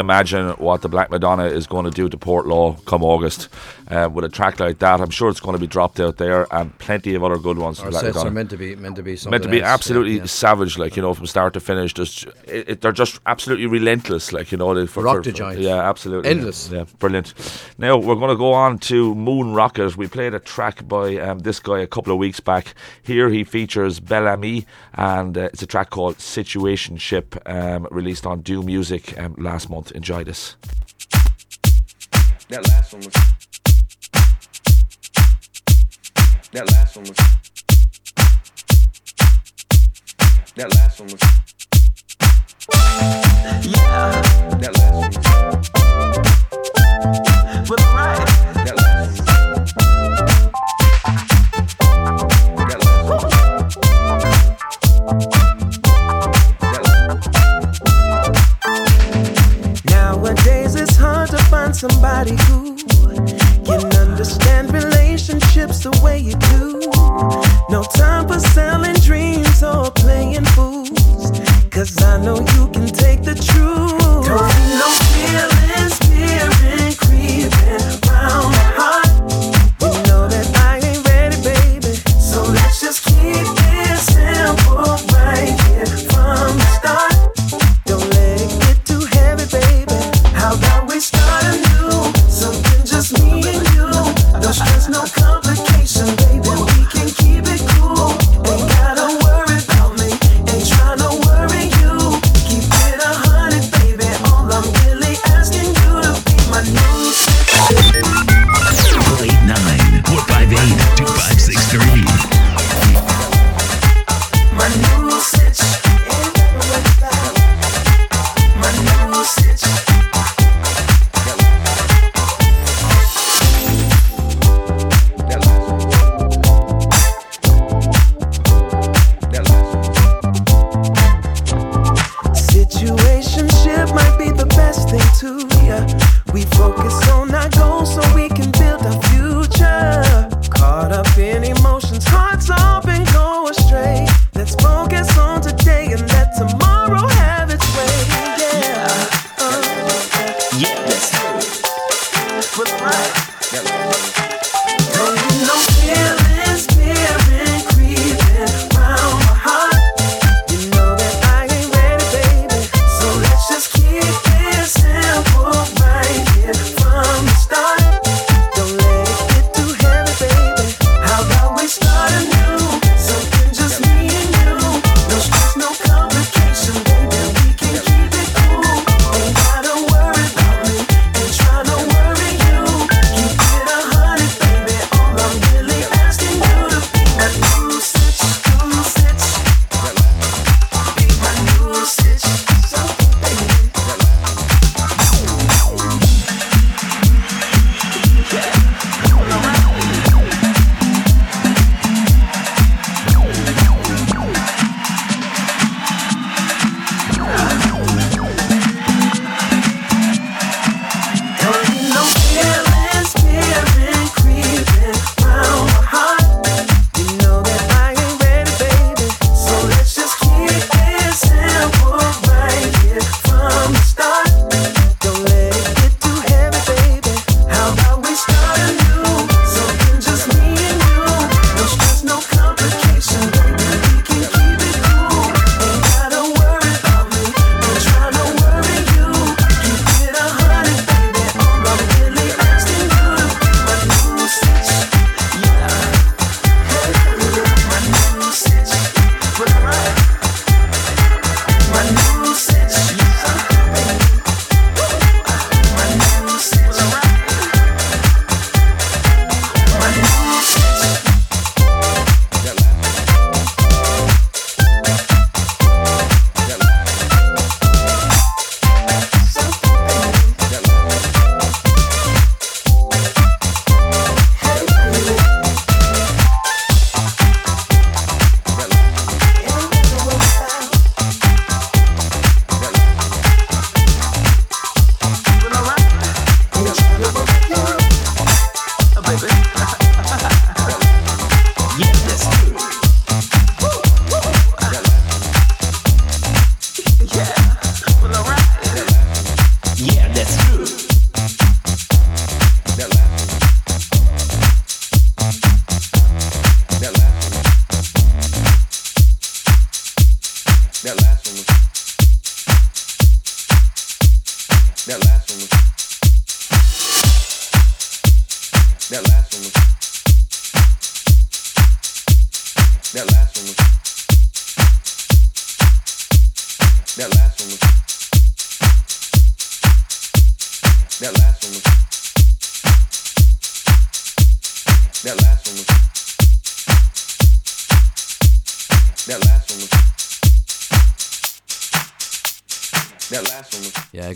Imagine 0.00 0.50
what 0.52 0.82
the 0.82 0.88
Black 0.88 1.10
Madonna 1.10 1.44
is 1.44 1.66
going 1.66 1.84
to 1.84 1.90
do 1.90 2.08
to 2.08 2.16
Portlaw 2.16 2.84
come 2.86 3.04
August. 3.04 3.48
Uh, 3.88 4.08
with 4.12 4.24
a 4.24 4.28
track 4.28 4.58
like 4.60 4.78
that, 4.78 5.00
I'm 5.00 5.10
sure 5.10 5.28
it's 5.28 5.40
going 5.40 5.54
to 5.54 5.60
be 5.60 5.66
dropped 5.66 5.98
out 6.00 6.16
there, 6.16 6.46
and 6.54 6.76
plenty 6.78 7.14
of 7.14 7.22
other 7.24 7.38
good 7.38 7.58
ones. 7.58 7.80
Our 7.80 7.90
Black 7.90 8.02
sets 8.02 8.14
Madonna. 8.14 8.30
are 8.30 8.32
meant 8.32 8.50
to 8.50 8.56
be 8.56 8.76
meant 8.76 8.96
to 8.96 9.02
be 9.02 9.18
meant 9.28 9.42
to 9.42 9.48
be 9.48 9.60
else. 9.60 9.68
absolutely 9.68 10.12
Yeah, 10.14 10.20
yeah. 10.20 10.26
savage, 10.26 10.78
like 10.78 10.96
you 10.96 11.02
know, 11.02 11.12
from 11.14 11.26
start 11.26 11.54
to 11.54 11.60
finish. 11.60 11.92
Just 11.94 12.24
it, 12.46 12.68
it- 12.68 12.80
they're 12.80 12.92
just 12.92 13.20
absolutely 13.26 13.66
relentless, 13.66 14.32
like 14.32 14.52
you 14.52 14.58
know. 14.58 14.74
They, 14.74 14.86
for, 14.86 15.02
Rock 15.02 15.16
for- 15.24 15.30
the 15.30 15.36
for-. 15.36 15.52
Yeah, 15.54 15.88
absolutely. 15.88 16.30
Endless. 16.30 16.70
Yeah, 16.70 16.84
brilliant. 16.98 17.34
Now 17.80 17.96
we're 17.96 18.14
going 18.14 18.28
to 18.28 18.36
go 18.36 18.52
on 18.52 18.78
to 18.80 19.14
Moon 19.14 19.54
Rocket. 19.54 19.96
We 19.96 20.06
played 20.06 20.34
a 20.34 20.38
track 20.38 20.86
by 20.86 21.16
um, 21.16 21.38
this 21.38 21.60
guy 21.60 21.78
a 21.78 21.86
couple 21.86 22.12
of 22.12 22.18
weeks 22.18 22.38
back. 22.38 22.74
Here 23.02 23.30
he 23.30 23.42
features 23.42 24.00
Bellamy, 24.00 24.66
and 24.92 25.38
uh, 25.38 25.48
it's 25.50 25.62
a 25.62 25.66
track 25.66 25.88
called 25.88 26.18
Situationship, 26.18 27.40
um, 27.50 27.88
released 27.90 28.26
on 28.26 28.42
Do 28.42 28.62
Music 28.62 29.18
um, 29.18 29.34
last 29.38 29.70
month. 29.70 29.92
Enjoy 29.92 30.22
this. 30.22 30.56
That 32.50 32.68
last 32.68 32.92
one 32.92 33.00
was. 33.00 33.14
That 36.52 36.70
last 36.70 36.96
one 36.96 37.06
was. 37.06 37.16
That 40.54 40.74
last 40.74 41.00
one 41.00 41.08
was. 41.08 41.59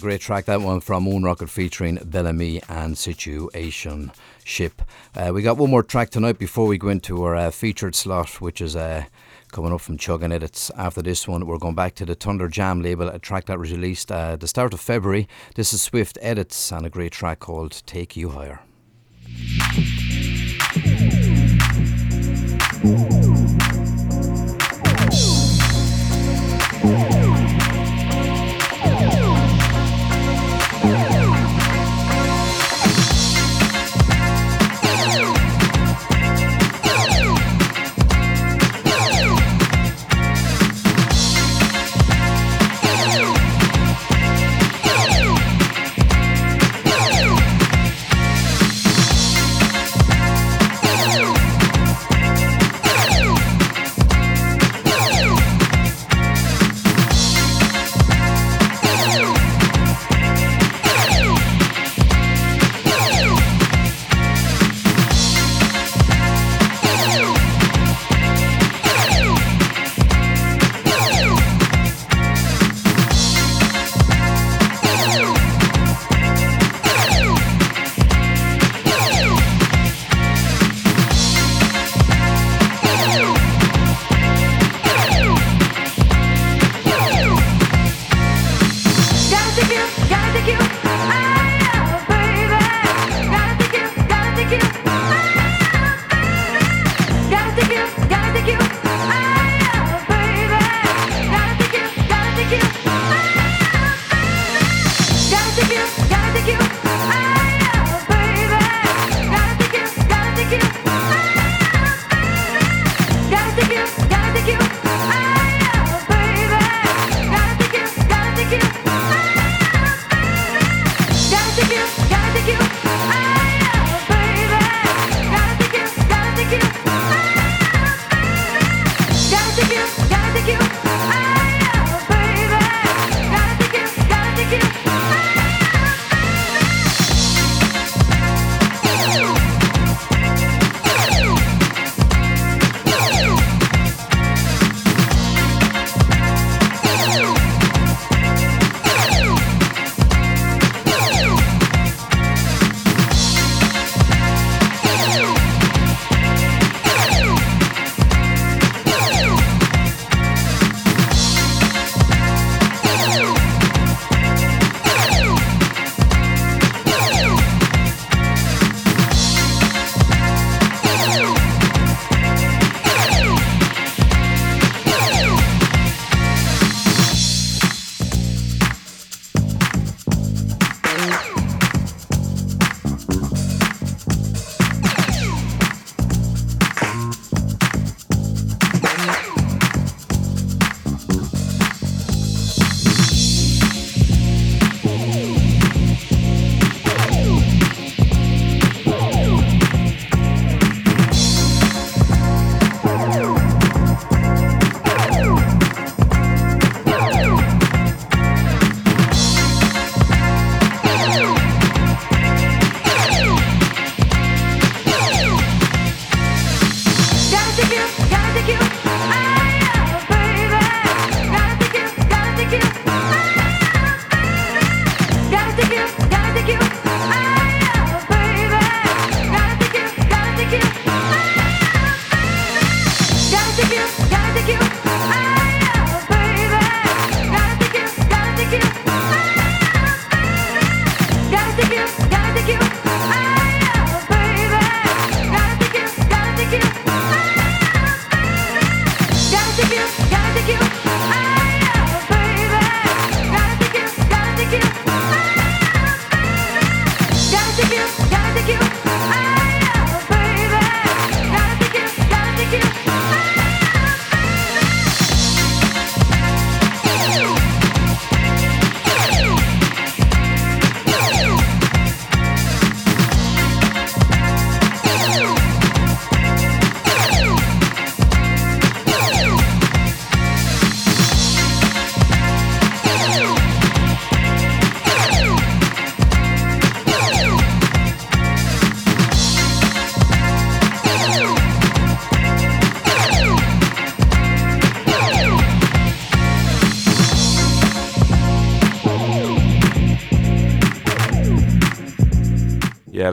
Great 0.04 0.20
track 0.20 0.44
that 0.44 0.60
one 0.60 0.80
from 0.80 1.04
Moon 1.04 1.22
Rocket 1.22 1.48
featuring 1.48 1.98
Bellamy 2.04 2.60
and 2.68 2.98
Situation 2.98 4.12
Ship. 4.44 4.82
Uh, 5.14 5.32
we 5.32 5.40
got 5.40 5.56
one 5.56 5.70
more 5.70 5.82
track 5.82 6.10
tonight 6.10 6.38
before 6.38 6.66
we 6.66 6.76
go 6.76 6.90
into 6.90 7.22
our 7.24 7.34
uh, 7.34 7.50
featured 7.50 7.94
slot, 7.94 8.38
which 8.38 8.60
is 8.60 8.76
uh, 8.76 9.06
coming 9.54 9.72
up 9.72 9.80
from 9.80 9.96
chugging 9.96 10.24
and 10.24 10.32
Edits. 10.32 10.68
After 10.76 11.00
this 11.00 11.28
one, 11.28 11.46
we're 11.46 11.58
going 11.58 11.76
back 11.76 11.94
to 11.94 12.04
the 12.04 12.16
Thunder 12.16 12.48
Jam 12.48 12.82
label, 12.82 13.08
a 13.08 13.20
track 13.20 13.46
that 13.46 13.56
was 13.56 13.70
released 13.70 14.10
uh, 14.10 14.32
at 14.32 14.40
the 14.40 14.48
start 14.48 14.74
of 14.74 14.80
February. 14.80 15.28
This 15.54 15.72
is 15.72 15.80
Swift 15.80 16.18
Edits 16.20 16.72
and 16.72 16.84
a 16.84 16.90
great 16.90 17.12
track 17.12 17.38
called 17.38 17.82
Take 17.86 18.16
You 18.16 18.30
Higher. 18.30 18.60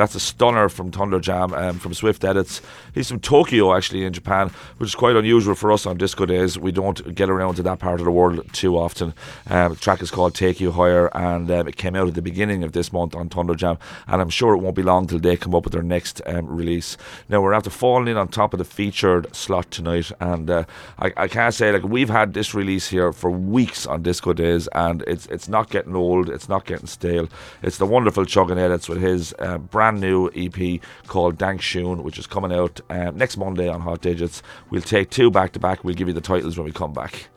Yeah, 0.02 0.06
that's 0.08 0.11
a 0.11 0.11
stunner 0.22 0.70
from 0.70 0.92
Thunder 0.92 1.20
Jam 1.20 1.54
um, 1.54 1.80
from 1.80 1.94
Swift 1.94 2.24
Edits. 2.24 2.62
He's 2.94 3.10
from 3.10 3.20
Tokyo, 3.20 3.76
actually, 3.76 4.06
in 4.06 4.14
Japan, 4.14 4.52
which 4.78 4.90
is 4.90 4.96
quite 4.96 5.16
unusual 5.16 5.56
for 5.56 5.72
us 5.72 5.86
on 5.86 5.98
disco 5.98 6.26
days. 6.26 6.58
We 6.58 6.72
don't 6.72 7.16
get 7.16 7.30
around 7.30 7.56
to 7.56 7.64
that 7.64 7.80
part 7.80 8.00
of 8.00 8.06
the 8.06 8.12
world 8.12 8.46
too 8.54 8.78
often. 8.78 9.14
Um, 9.50 9.74
the 9.74 9.80
track 9.80 10.02
is 10.02 10.12
called 10.12 10.36
Take 10.36 10.60
You 10.60 10.72
Higher, 10.72 11.08
and 11.16 11.50
um, 11.50 11.68
it 11.68 11.76
came 11.76 11.96
out 11.96 12.08
at 12.08 12.16
the 12.16 12.22
beginning 12.22 12.64
of 12.64 12.72
this 12.74 12.92
month 12.94 13.16
on 13.16 13.30
Thunder 13.30 13.56
Jam, 13.56 13.78
and 14.08 14.22
I'm 14.22 14.30
sure 14.30 14.54
it 14.54 14.60
won't 14.60 14.76
be 14.76 14.84
long 14.84 15.08
till 15.08 15.20
they 15.20 15.38
come 15.38 15.56
up 15.56 15.64
with 15.64 15.74
their 15.74 15.84
next 15.84 16.22
um, 16.26 16.48
release. 16.48 16.98
Now, 17.30 17.42
we're 17.42 17.54
after 17.54 17.70
falling 17.70 18.08
in 18.08 18.18
on 18.18 18.28
top 18.28 18.54
of 18.54 18.58
the 18.58 18.66
featured 18.66 19.34
slot 19.36 19.72
tonight, 19.72 20.12
and 20.20 20.50
uh, 20.50 20.66
I, 21.00 21.14
I 21.18 21.28
can't 21.28 21.54
say, 21.54 21.72
like, 21.72 21.84
we've 21.84 22.10
had 22.10 22.34
this 22.34 22.54
release 22.54 22.90
here 22.90 23.14
for 23.14 23.32
weeks 23.32 23.86
on 23.86 24.04
disco 24.04 24.34
days, 24.34 24.68
and 24.74 25.04
it's 25.08 25.26
it's 25.28 25.48
not 25.48 25.70
getting 25.70 25.96
old, 25.96 26.30
it's 26.30 26.50
not 26.50 26.66
getting 26.66 26.88
stale. 26.88 27.30
It's 27.62 27.78
the 27.78 27.86
wonderful 27.86 28.26
Chugging 28.26 28.58
Edits 28.58 28.90
with 28.90 29.02
his 29.02 29.34
uh, 29.40 29.58
brand 29.58 30.02
new 30.02 30.11
EP 30.36 30.82
called 31.08 31.38
Dank 31.38 31.62
Shoon, 31.62 32.04
which 32.04 32.20
is 32.20 32.28
coming 32.28 32.52
out 32.52 32.80
um, 32.90 33.18
next 33.18 33.38
Monday 33.38 33.68
on 33.68 33.82
Hot 33.82 34.02
Digits. 34.02 34.42
We'll 34.70 34.82
take 34.82 35.10
two 35.10 35.32
back 35.32 35.54
to 35.54 35.60
back. 35.60 35.84
We'll 35.84 35.96
give 35.96 36.08
you 36.08 36.14
the 36.14 36.22
titles 36.22 36.58
when 36.58 36.66
we 36.66 36.72
come 36.72 36.94
back. 36.94 37.28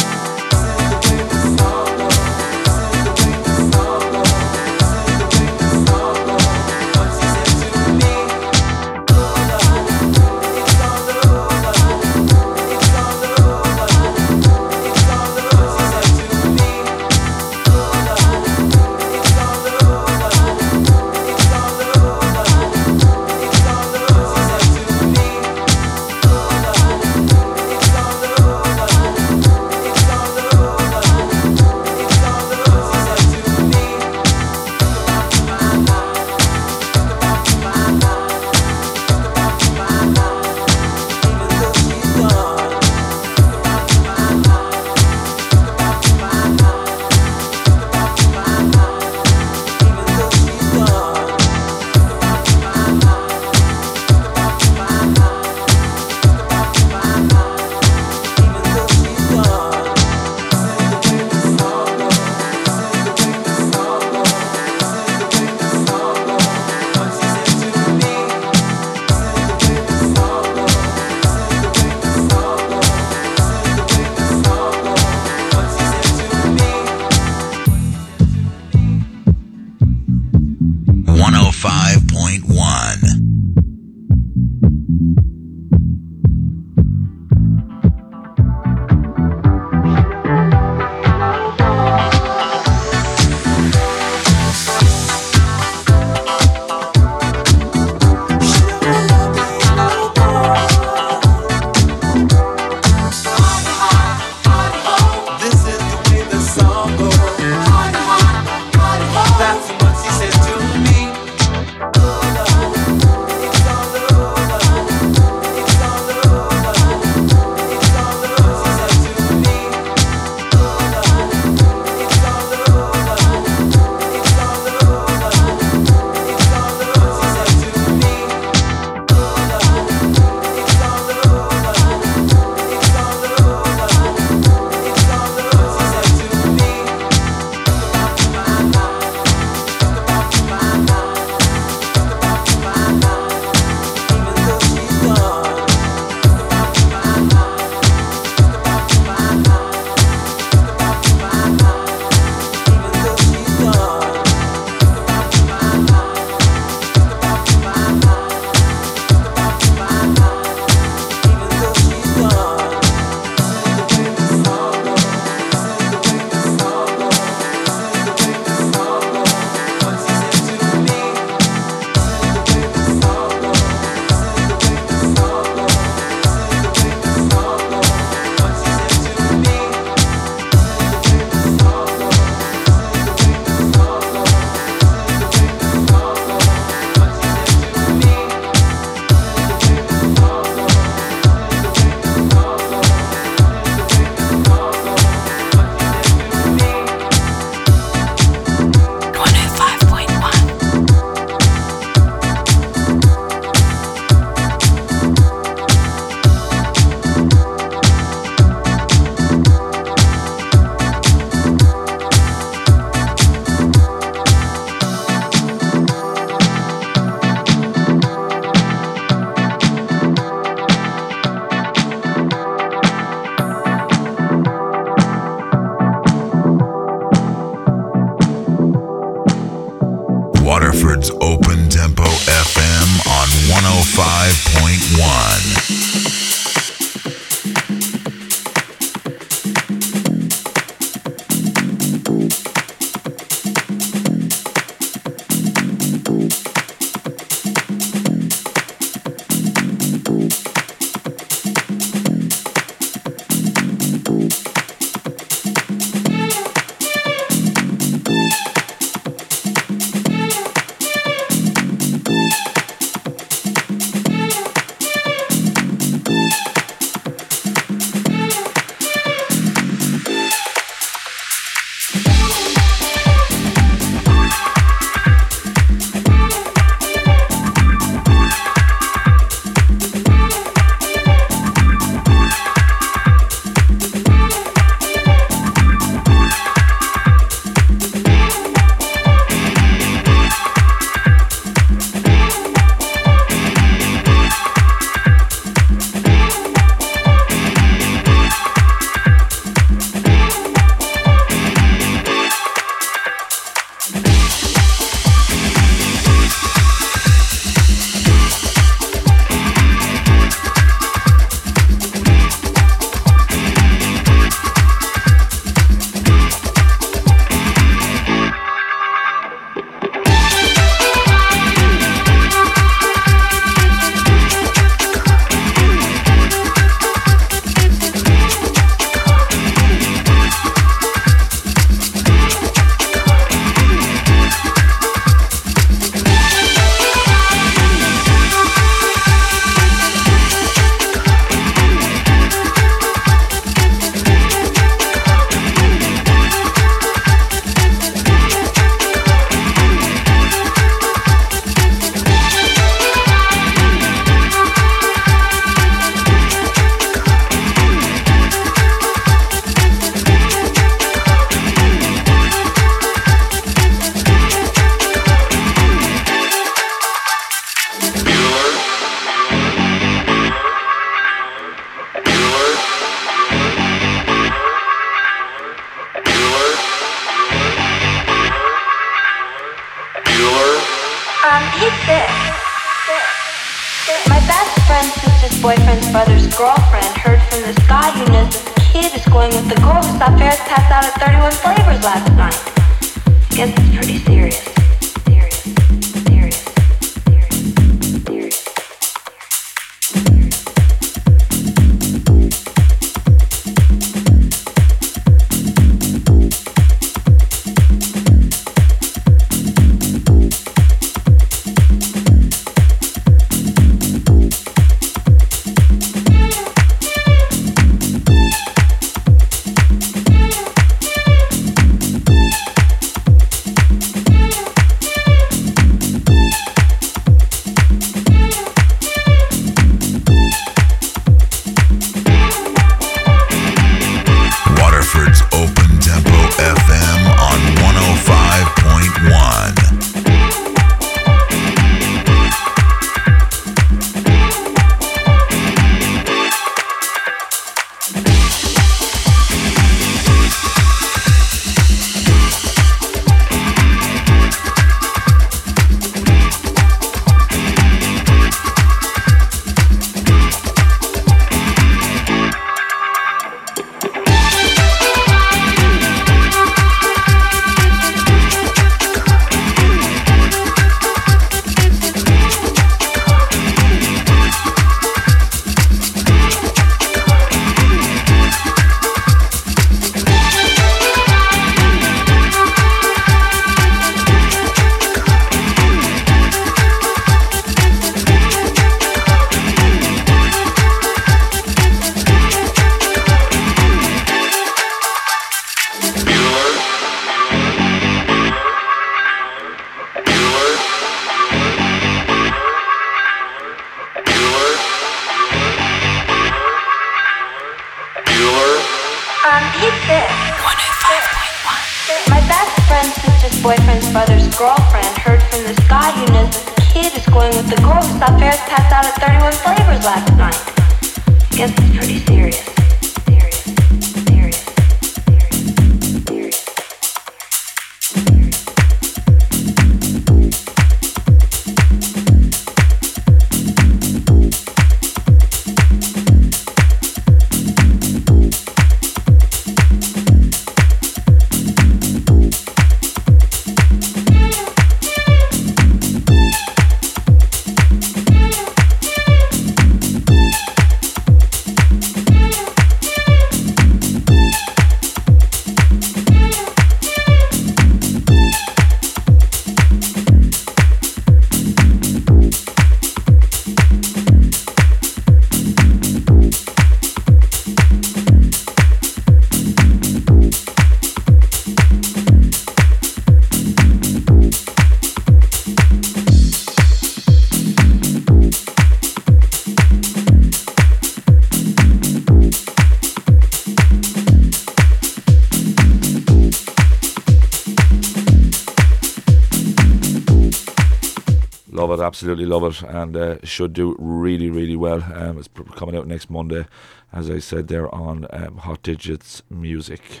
Absolutely 592.08 592.24
love 592.24 592.44
it, 592.44 592.62
and 592.62 592.96
uh, 592.96 593.18
should 593.22 593.52
do 593.52 593.76
really, 593.78 594.30
really 594.30 594.56
well. 594.56 594.82
Um, 594.94 595.18
it's 595.18 595.28
coming 595.56 595.76
out 595.76 595.86
next 595.86 596.08
Monday, 596.08 596.46
as 596.90 597.10
I 597.10 597.18
said 597.18 597.48
there 597.48 597.72
on 597.74 598.06
um, 598.08 598.38
Hot 598.38 598.62
Digits 598.62 599.22
Music. 599.28 600.00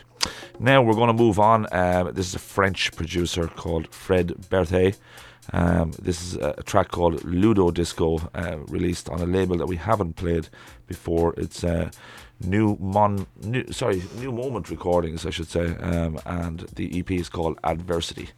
Now 0.58 0.80
we're 0.80 0.94
going 0.94 1.14
to 1.14 1.22
move 1.22 1.38
on. 1.38 1.66
Um, 1.70 2.14
this 2.14 2.28
is 2.28 2.34
a 2.34 2.38
French 2.38 2.92
producer 2.92 3.46
called 3.46 3.92
Fred 3.92 4.28
Berthet. 4.48 4.96
Um, 5.52 5.92
this 6.00 6.22
is 6.22 6.36
a, 6.36 6.54
a 6.56 6.62
track 6.62 6.88
called 6.88 7.22
Ludo 7.24 7.70
Disco, 7.70 8.30
uh, 8.34 8.56
released 8.68 9.10
on 9.10 9.20
a 9.20 9.26
label 9.26 9.58
that 9.58 9.66
we 9.66 9.76
haven't 9.76 10.16
played 10.16 10.48
before. 10.86 11.34
It's 11.36 11.62
uh, 11.62 11.90
New 12.40 12.78
Mon, 12.80 13.26
new, 13.42 13.70
sorry, 13.70 14.02
New 14.16 14.32
Moment 14.32 14.70
Recordings, 14.70 15.26
I 15.26 15.30
should 15.30 15.48
say, 15.48 15.76
um, 15.76 16.18
and 16.24 16.60
the 16.74 17.00
EP 17.00 17.10
is 17.10 17.28
called 17.28 17.58
Adversity. 17.64 18.30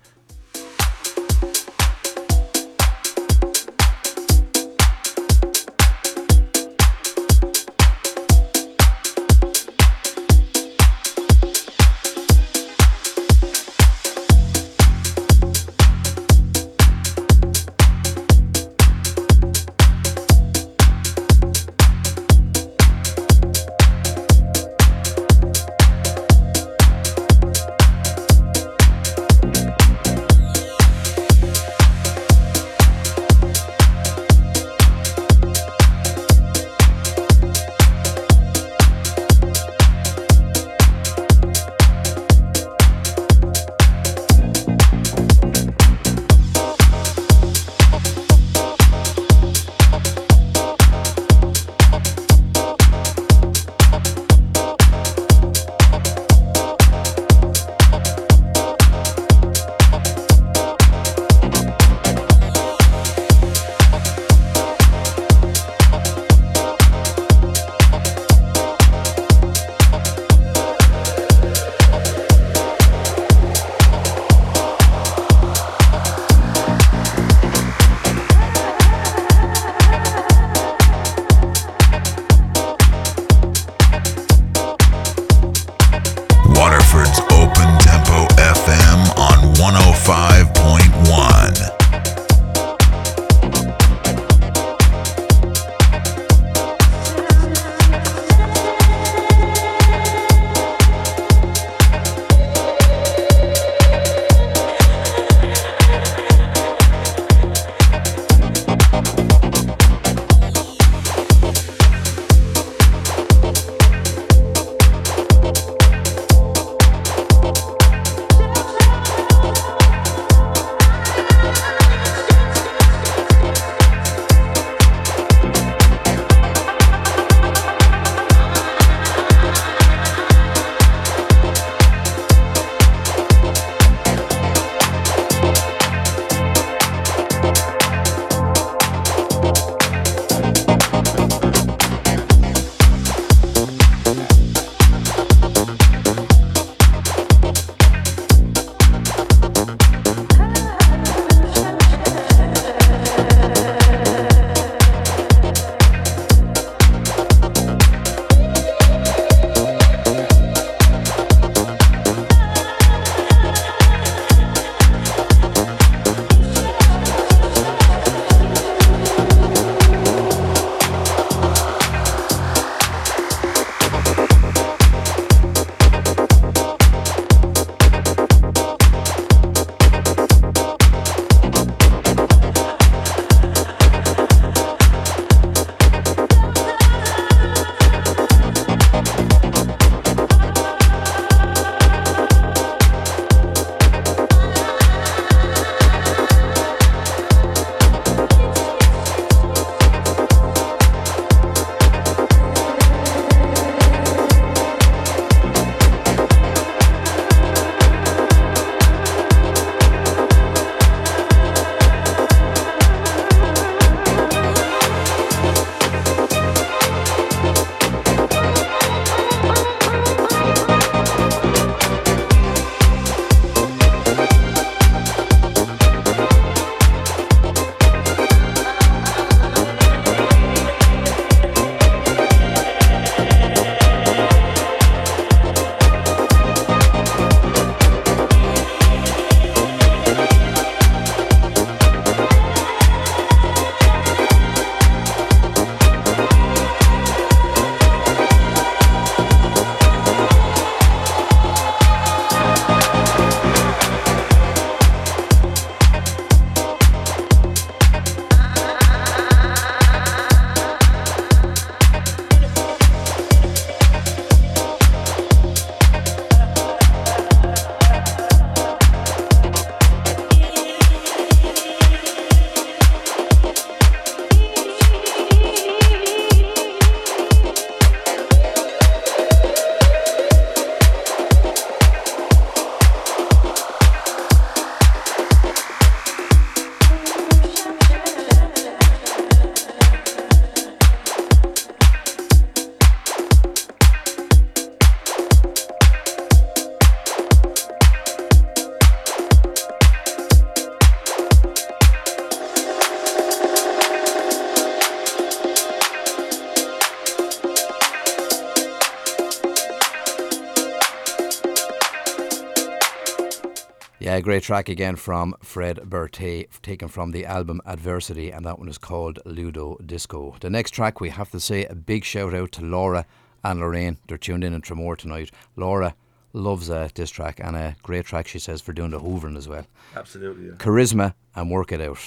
Great 314.31 314.45
track 314.45 314.69
again 314.69 314.95
from 314.95 315.35
Fred 315.43 315.79
Berthet, 315.79 316.47
taken 316.63 316.87
from 316.87 317.11
the 317.11 317.27
album 317.27 317.61
Adversity, 317.67 318.31
and 318.31 318.47
that 318.47 318.61
one 318.61 318.69
is 318.69 318.79
called 318.79 319.19
Ludo 319.25 319.77
Disco. 319.85 320.37
The 320.39 320.49
next 320.49 320.71
track, 320.71 321.01
we 321.01 321.11
have 321.11 321.33
to 321.33 321.41
say 321.41 321.65
a 321.65 321.75
big 321.75 322.05
shout 322.05 322.33
out 322.33 322.53
to 322.53 322.65
Laura 322.65 323.07
and 323.43 323.59
Lorraine. 323.59 323.99
They're 324.07 324.17
tuned 324.17 324.45
in 324.45 324.55
in 324.55 324.63
Tramore 324.63 324.97
tonight. 324.97 325.33
Laura 325.57 325.97
loves 326.33 326.71
uh, 326.71 326.91
this 326.95 327.11
track, 327.11 327.41
and 327.43 327.57
a 327.57 327.75
great 327.83 328.07
track, 328.07 328.29
she 328.29 328.39
says, 328.39 328.61
for 328.61 328.73
doing 328.73 328.93
the 328.93 329.01
hoovering 329.01 329.37
as 329.37 329.49
well. 329.49 329.67
Absolutely. 329.97 330.47
Yeah. 330.47 330.53
Charisma 330.53 331.15
and 331.35 331.51
work 331.51 331.73
it 331.73 331.81
out. 331.81 331.99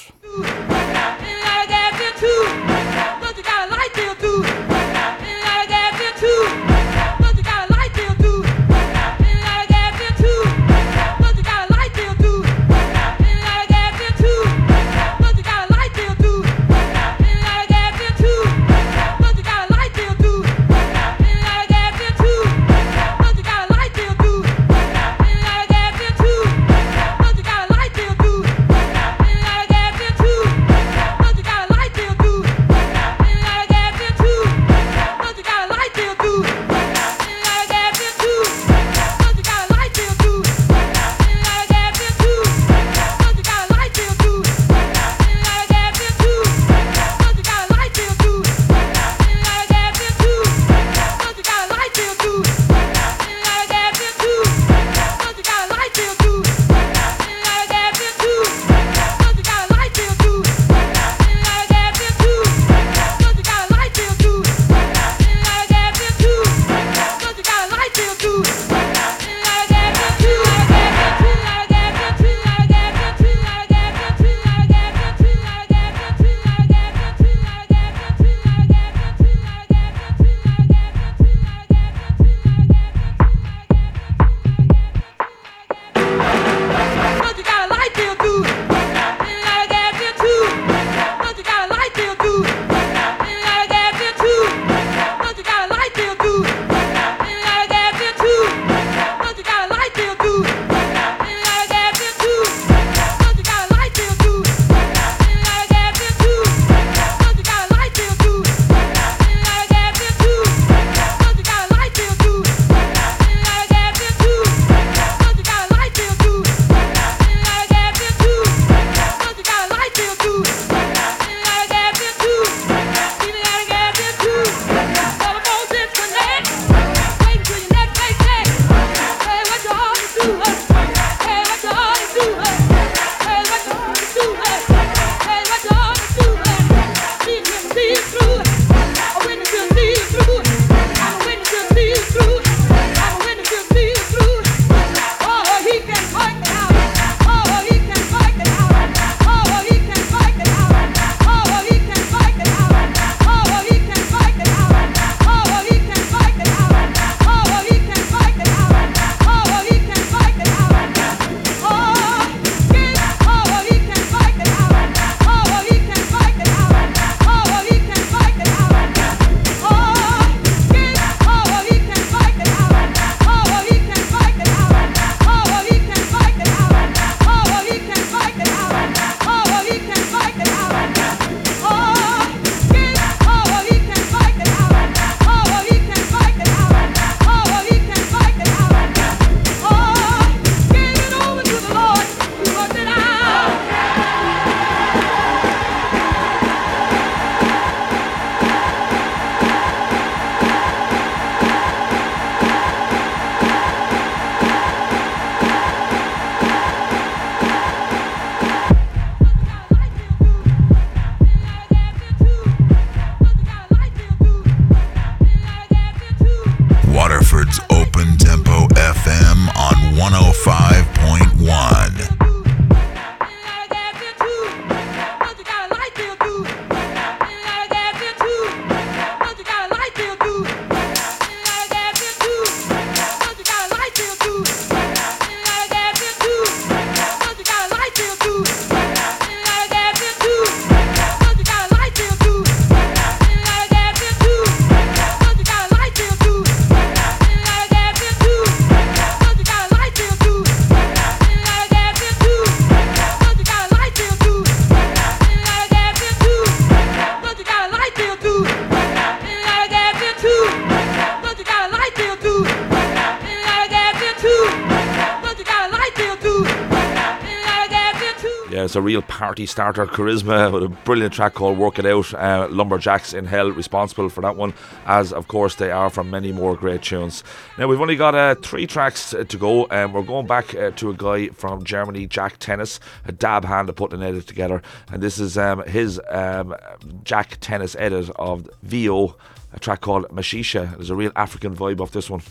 A 268.75 268.81
real 268.81 269.03
party 269.03 269.45
starter, 269.45 269.85
charisma, 269.85 270.51
with 270.51 270.63
a 270.63 270.69
brilliant 270.69 271.13
track 271.13 271.35
called 271.35 271.59
Work 271.59 271.77
It 271.77 271.85
Out. 271.85 272.11
Uh, 272.11 272.47
Lumberjacks 272.49 273.13
in 273.13 273.25
Hell 273.25 273.51
responsible 273.51 274.09
for 274.09 274.21
that 274.21 274.35
one, 274.35 274.55
as 274.87 275.13
of 275.13 275.27
course 275.27 275.55
they 275.55 275.69
are 275.69 275.91
for 275.91 276.03
many 276.03 276.31
more 276.31 276.55
great 276.55 276.81
tunes. 276.81 277.23
Now, 277.59 277.67
we've 277.67 277.79
only 277.79 277.95
got 277.95 278.15
uh, 278.15 278.33
three 278.33 278.65
tracks 278.65 279.13
uh, 279.13 279.25
to 279.25 279.37
go, 279.37 279.65
and 279.65 279.93
we're 279.93 280.01
going 280.01 280.25
back 280.25 280.55
uh, 280.55 280.71
to 280.71 280.89
a 280.89 280.93
guy 280.95 281.27
from 281.27 281.63
Germany, 281.63 282.07
Jack 282.07 282.37
Tennis, 282.39 282.79
a 283.05 283.11
dab 283.11 283.45
hand 283.45 283.69
at 283.69 283.75
putting 283.75 284.01
an 284.01 284.07
edit 284.07 284.25
together. 284.25 284.63
And 284.91 285.03
this 285.03 285.19
is 285.19 285.37
um, 285.37 285.63
his 285.67 286.01
um, 286.09 286.55
Jack 287.03 287.37
Tennis 287.41 287.75
edit 287.77 288.09
of 288.15 288.49
VO, 288.63 289.15
a 289.53 289.59
track 289.59 289.81
called 289.81 290.05
Mashisha. 290.09 290.71
There's 290.77 290.89
a 290.89 290.95
real 290.95 291.11
African 291.15 291.55
vibe 291.55 291.79
off 291.79 291.91
this 291.91 292.09
one. 292.09 292.23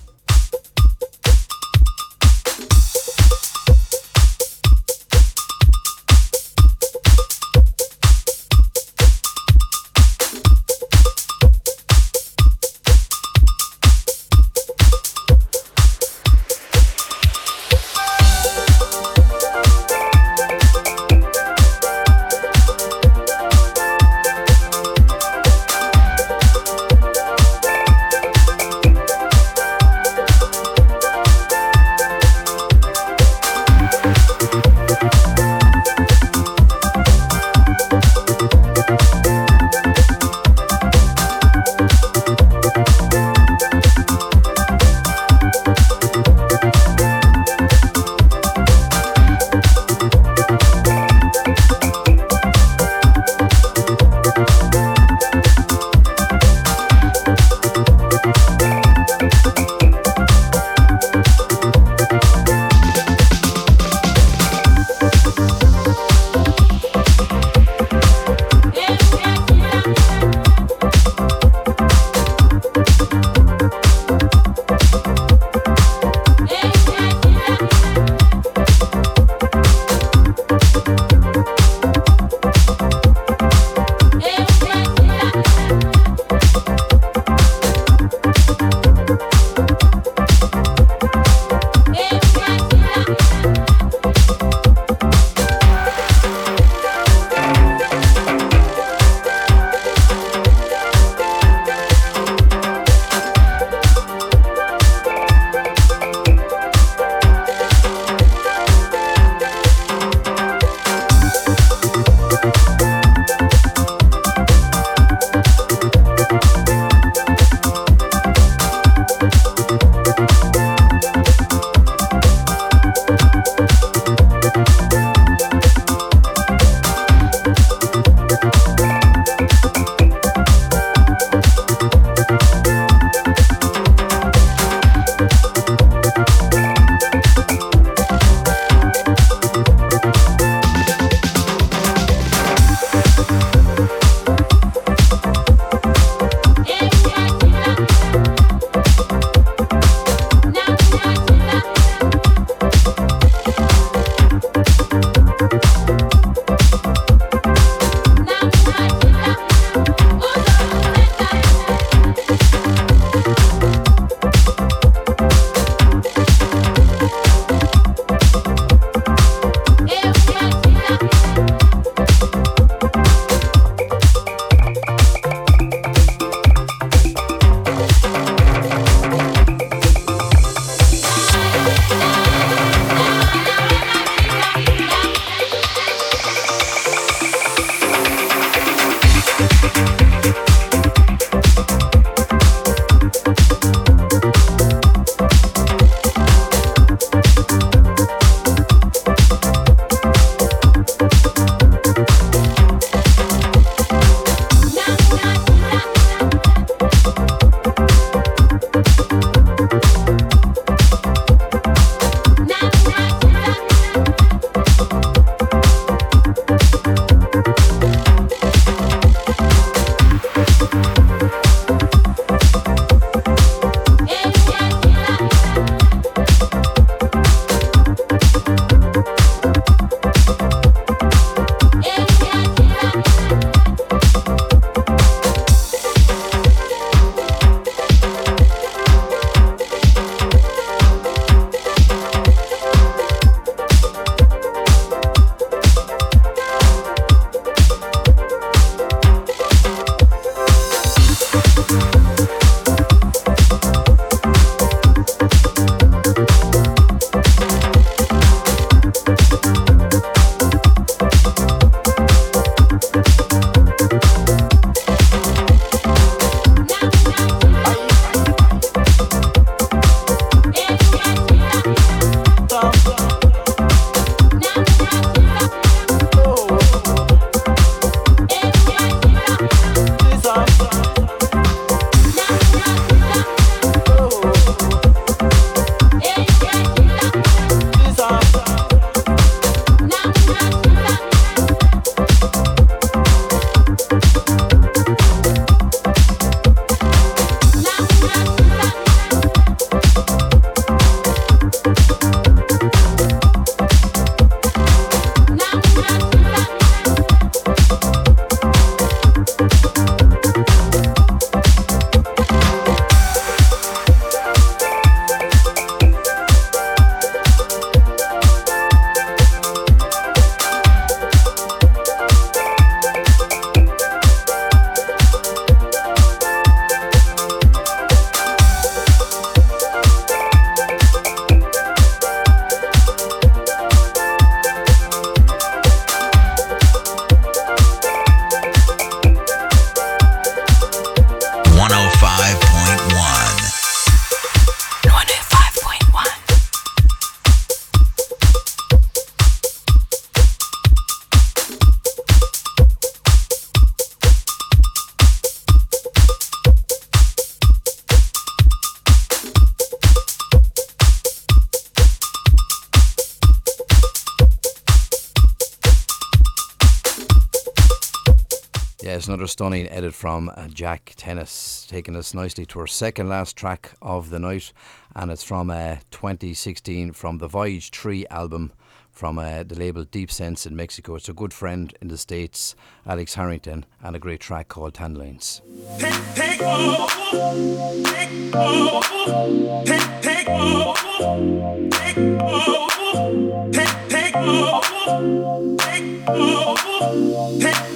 It's 369.03 369.09
another 369.09 369.27
stunning 369.27 369.69
edit 369.69 369.95
from 369.95 370.29
uh, 370.29 370.47
Jack 370.47 370.95
Tennis, 370.97 371.67
taking 371.69 371.97
us 371.97 372.15
nicely 372.15 372.47
to 372.47 372.61
our 372.61 372.69
second 372.69 373.09
last 373.09 373.37
track 373.37 373.73
of 373.83 374.11
the 374.11 374.21
night, 374.21 374.53
and 374.95 375.11
it's 375.11 375.25
from 375.25 375.51
uh, 375.51 375.79
2016 375.91 376.93
from 376.93 377.19
the 377.19 377.27
Voyage 377.27 377.71
3 377.71 378.07
album 378.13 378.53
from 378.93 379.19
uh, 379.19 379.43
the 379.43 379.57
label 379.57 379.83
Deep 379.83 380.09
Sense 380.09 380.47
in 380.47 380.55
Mexico. 380.55 380.95
It's 380.95 381.09
a 381.09 381.13
good 381.13 381.35
friend 381.35 381.77
in 381.83 381.89
the 381.89 381.99
States, 381.99 382.55
Alex 382.87 383.15
Harrington, 383.15 383.67
and 383.83 383.97
a 383.97 383.99
great 383.99 384.21
track 384.21 384.47
called 384.47 384.75
Tanlines. 384.75 385.41
Take 385.81 386.39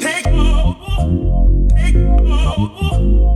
take 0.00 0.35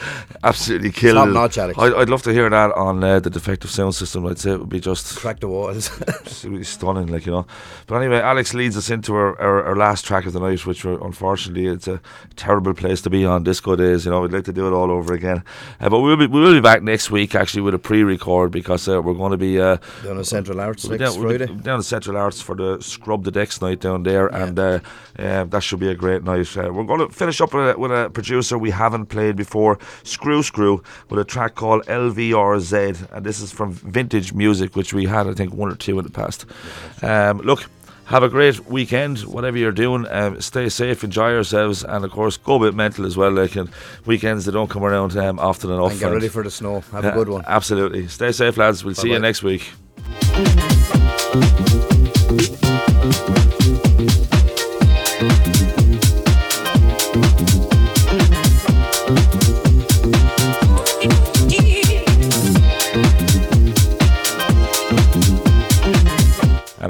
absolutely 0.43 0.91
killed 0.91 1.17
Top 1.17 1.29
it. 1.29 1.33
notch, 1.33 1.59
Alex. 1.59 1.79
I, 1.79 2.01
I'd 2.01 2.09
love 2.09 2.23
to 2.23 2.33
hear 2.33 2.49
that 2.51 2.73
on 2.73 3.03
uh, 3.03 3.21
the 3.21 3.31
defective 3.31 3.71
sound 3.71 3.95
system. 3.95 4.27
I'd 4.27 4.39
say 4.39 4.53
it 4.53 4.61
would 4.61 4.69
be 4.69 4.81
just 4.81 5.17
Crack 5.19 5.41
the 5.41 5.49
walls. 5.49 5.91
absolutely 6.09 6.65
stunning, 6.65 7.07
like, 7.09 7.27
you 7.27 7.33
know. 7.33 7.47
But 7.87 7.97
anyway, 7.97 8.21
Alex 8.21 8.55
leads 8.55 8.77
us 8.77 8.91
into 8.91 9.15
our, 9.15 9.41
our, 9.41 9.56
our 9.67 9.77
last 9.77 10.05
track 10.05 10.27
of 10.27 10.33
the 10.33 10.41
night, 10.41 10.65
which 10.65 10.85
were, 10.85 11.05
unfortunately 11.05 11.67
it's 11.67 11.89
a 11.89 12.01
terrible 12.37 12.73
place 12.75 13.03
to 13.03 13.11
be 13.11 13.25
on 13.25 13.43
disco 13.43 13.77
days. 13.77 14.05
You 14.05 14.13
know, 14.13 14.21
we'd 14.23 14.33
like 14.33 14.45
to 14.45 14.53
do 14.53 14.67
it 14.67 14.73
all 14.73 14.91
over 14.91 15.13
again. 15.15 15.43
Uh, 15.81 15.89
but 15.89 16.01
we'll 16.01 16.17
be, 16.17 16.27
we 16.27 16.41
will 16.41 16.55
be 16.55 16.61
back 16.61 16.83
next 16.83 17.11
week 17.11 17.35
actually 17.35 17.63
with 17.63 17.75
a 17.75 17.79
pre 17.79 18.03
record 18.03 18.51
because 18.53 18.89
uh, 18.89 19.03
we're 19.03 19.15
going 19.15 19.33
to 19.33 19.37
be. 19.37 19.61
Uh, 19.61 19.79
Down 20.05 20.19
at 20.19 20.27
Central 20.27 20.61
Arts 20.61 20.89
next 20.89 21.15
down, 21.15 21.21
Friday. 21.23 21.47
down 21.47 21.79
at 21.81 21.85
Central 21.85 22.17
Arts 22.17 22.41
for 22.41 22.55
the 22.55 22.81
Scrub 22.81 23.25
the 23.25 23.31
Decks 23.31 23.61
night 23.61 23.81
down 23.81 24.03
there, 24.05 24.29
and 24.29 24.59
uh, 24.59 24.81
uh, 25.19 25.45
that 25.45 25.63
should 25.63 25.81
be 25.81 25.89
a 25.89 25.95
great 25.95 26.23
night. 26.23 26.57
Uh, 26.57 26.71
we're 26.73 26.85
going 26.85 27.01
to 27.01 27.09
finish 27.09 27.41
up 27.41 27.53
with 27.53 27.75
a, 27.77 27.79
with 27.79 27.91
a 27.91 28.11
producer 28.11 28.57
we 28.59 28.71
haven't 28.71 29.07
played 29.07 29.37
before, 29.37 29.79
Screw 30.05 30.43
Screw, 30.43 30.83
with 31.11 31.19
a 31.19 31.25
track 31.25 31.55
called 31.55 31.85
LVRZ, 31.87 33.13
and 33.13 33.27
this 33.27 33.41
is 33.41 33.53
from 33.53 33.73
Vintage 33.73 34.33
Music, 34.33 34.77
which 34.77 34.93
we 34.95 35.07
had, 35.07 35.27
I 35.27 35.35
think, 35.35 35.53
one 35.53 35.71
or 35.71 35.77
two 35.77 35.99
in 35.99 36.05
the 36.05 36.11
past. 36.13 36.45
Um, 37.03 37.39
look. 37.39 37.65
Have 38.07 38.23
a 38.23 38.29
great 38.29 38.67
weekend, 38.67 39.19
whatever 39.21 39.59
you're 39.59 39.73
doing. 39.73 40.07
Um, 40.09 40.41
stay 40.41 40.69
safe, 40.69 41.03
enjoy 41.03 41.31
yourselves, 41.33 41.83
and 41.83 42.05
of 42.05 42.13
course, 42.13 42.37
go 42.37 42.55
a 42.55 42.61
bit 42.61 42.75
mental 42.75 43.05
as 43.05 43.17
well. 43.17 43.33
Like 43.33 43.57
and 43.57 43.69
weekends, 44.05 44.45
they 44.45 44.53
don't 44.53 44.71
come 44.71 44.85
around 44.85 45.17
um, 45.17 45.41
often 45.41 45.71
enough. 45.71 45.91
And 45.91 46.01
get 46.01 46.13
ready 46.13 46.29
for 46.29 46.45
the 46.45 46.51
snow. 46.51 46.83
Have 46.93 47.05
a 47.05 47.11
good 47.11 47.29
one. 47.29 47.45
Absolutely. 47.47 48.07
Stay 48.07 48.31
safe, 48.31 48.57
lads. 48.57 48.85
We'll 48.85 48.95
see 48.95 49.09
you 49.09 49.15
Bye-bye. 49.15 49.27
next 49.27 49.43
week. 49.43 49.73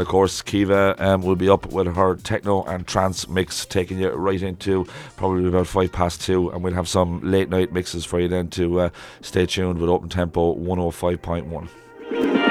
Of 0.07 0.11
course, 0.11 0.41
Kiva 0.41 0.95
um, 1.01 1.23
will 1.23 1.35
be 1.35 1.49
up 1.49 1.67
with 1.73 1.97
her 1.97 2.15
techno 2.15 2.63
and 2.63 2.87
trance 2.87 3.29
mix, 3.29 3.67
taking 3.67 3.99
you 3.99 4.11
right 4.11 4.41
into 4.41 4.87
probably 5.17 5.49
about 5.49 5.67
five 5.67 5.91
past 5.91 6.21
two. 6.21 6.49
And 6.51 6.63
we'll 6.63 6.75
have 6.75 6.87
some 6.87 7.21
late 7.29 7.49
night 7.51 7.73
mixes 7.73 8.05
for 8.05 8.21
you 8.21 8.29
then 8.29 8.49
to 8.51 8.83
uh, 8.83 8.91
stay 9.21 9.47
tuned 9.47 9.81
with 9.81 9.91
Open 9.91 10.09
Tempo 10.09 10.55
105.1. 10.55 12.46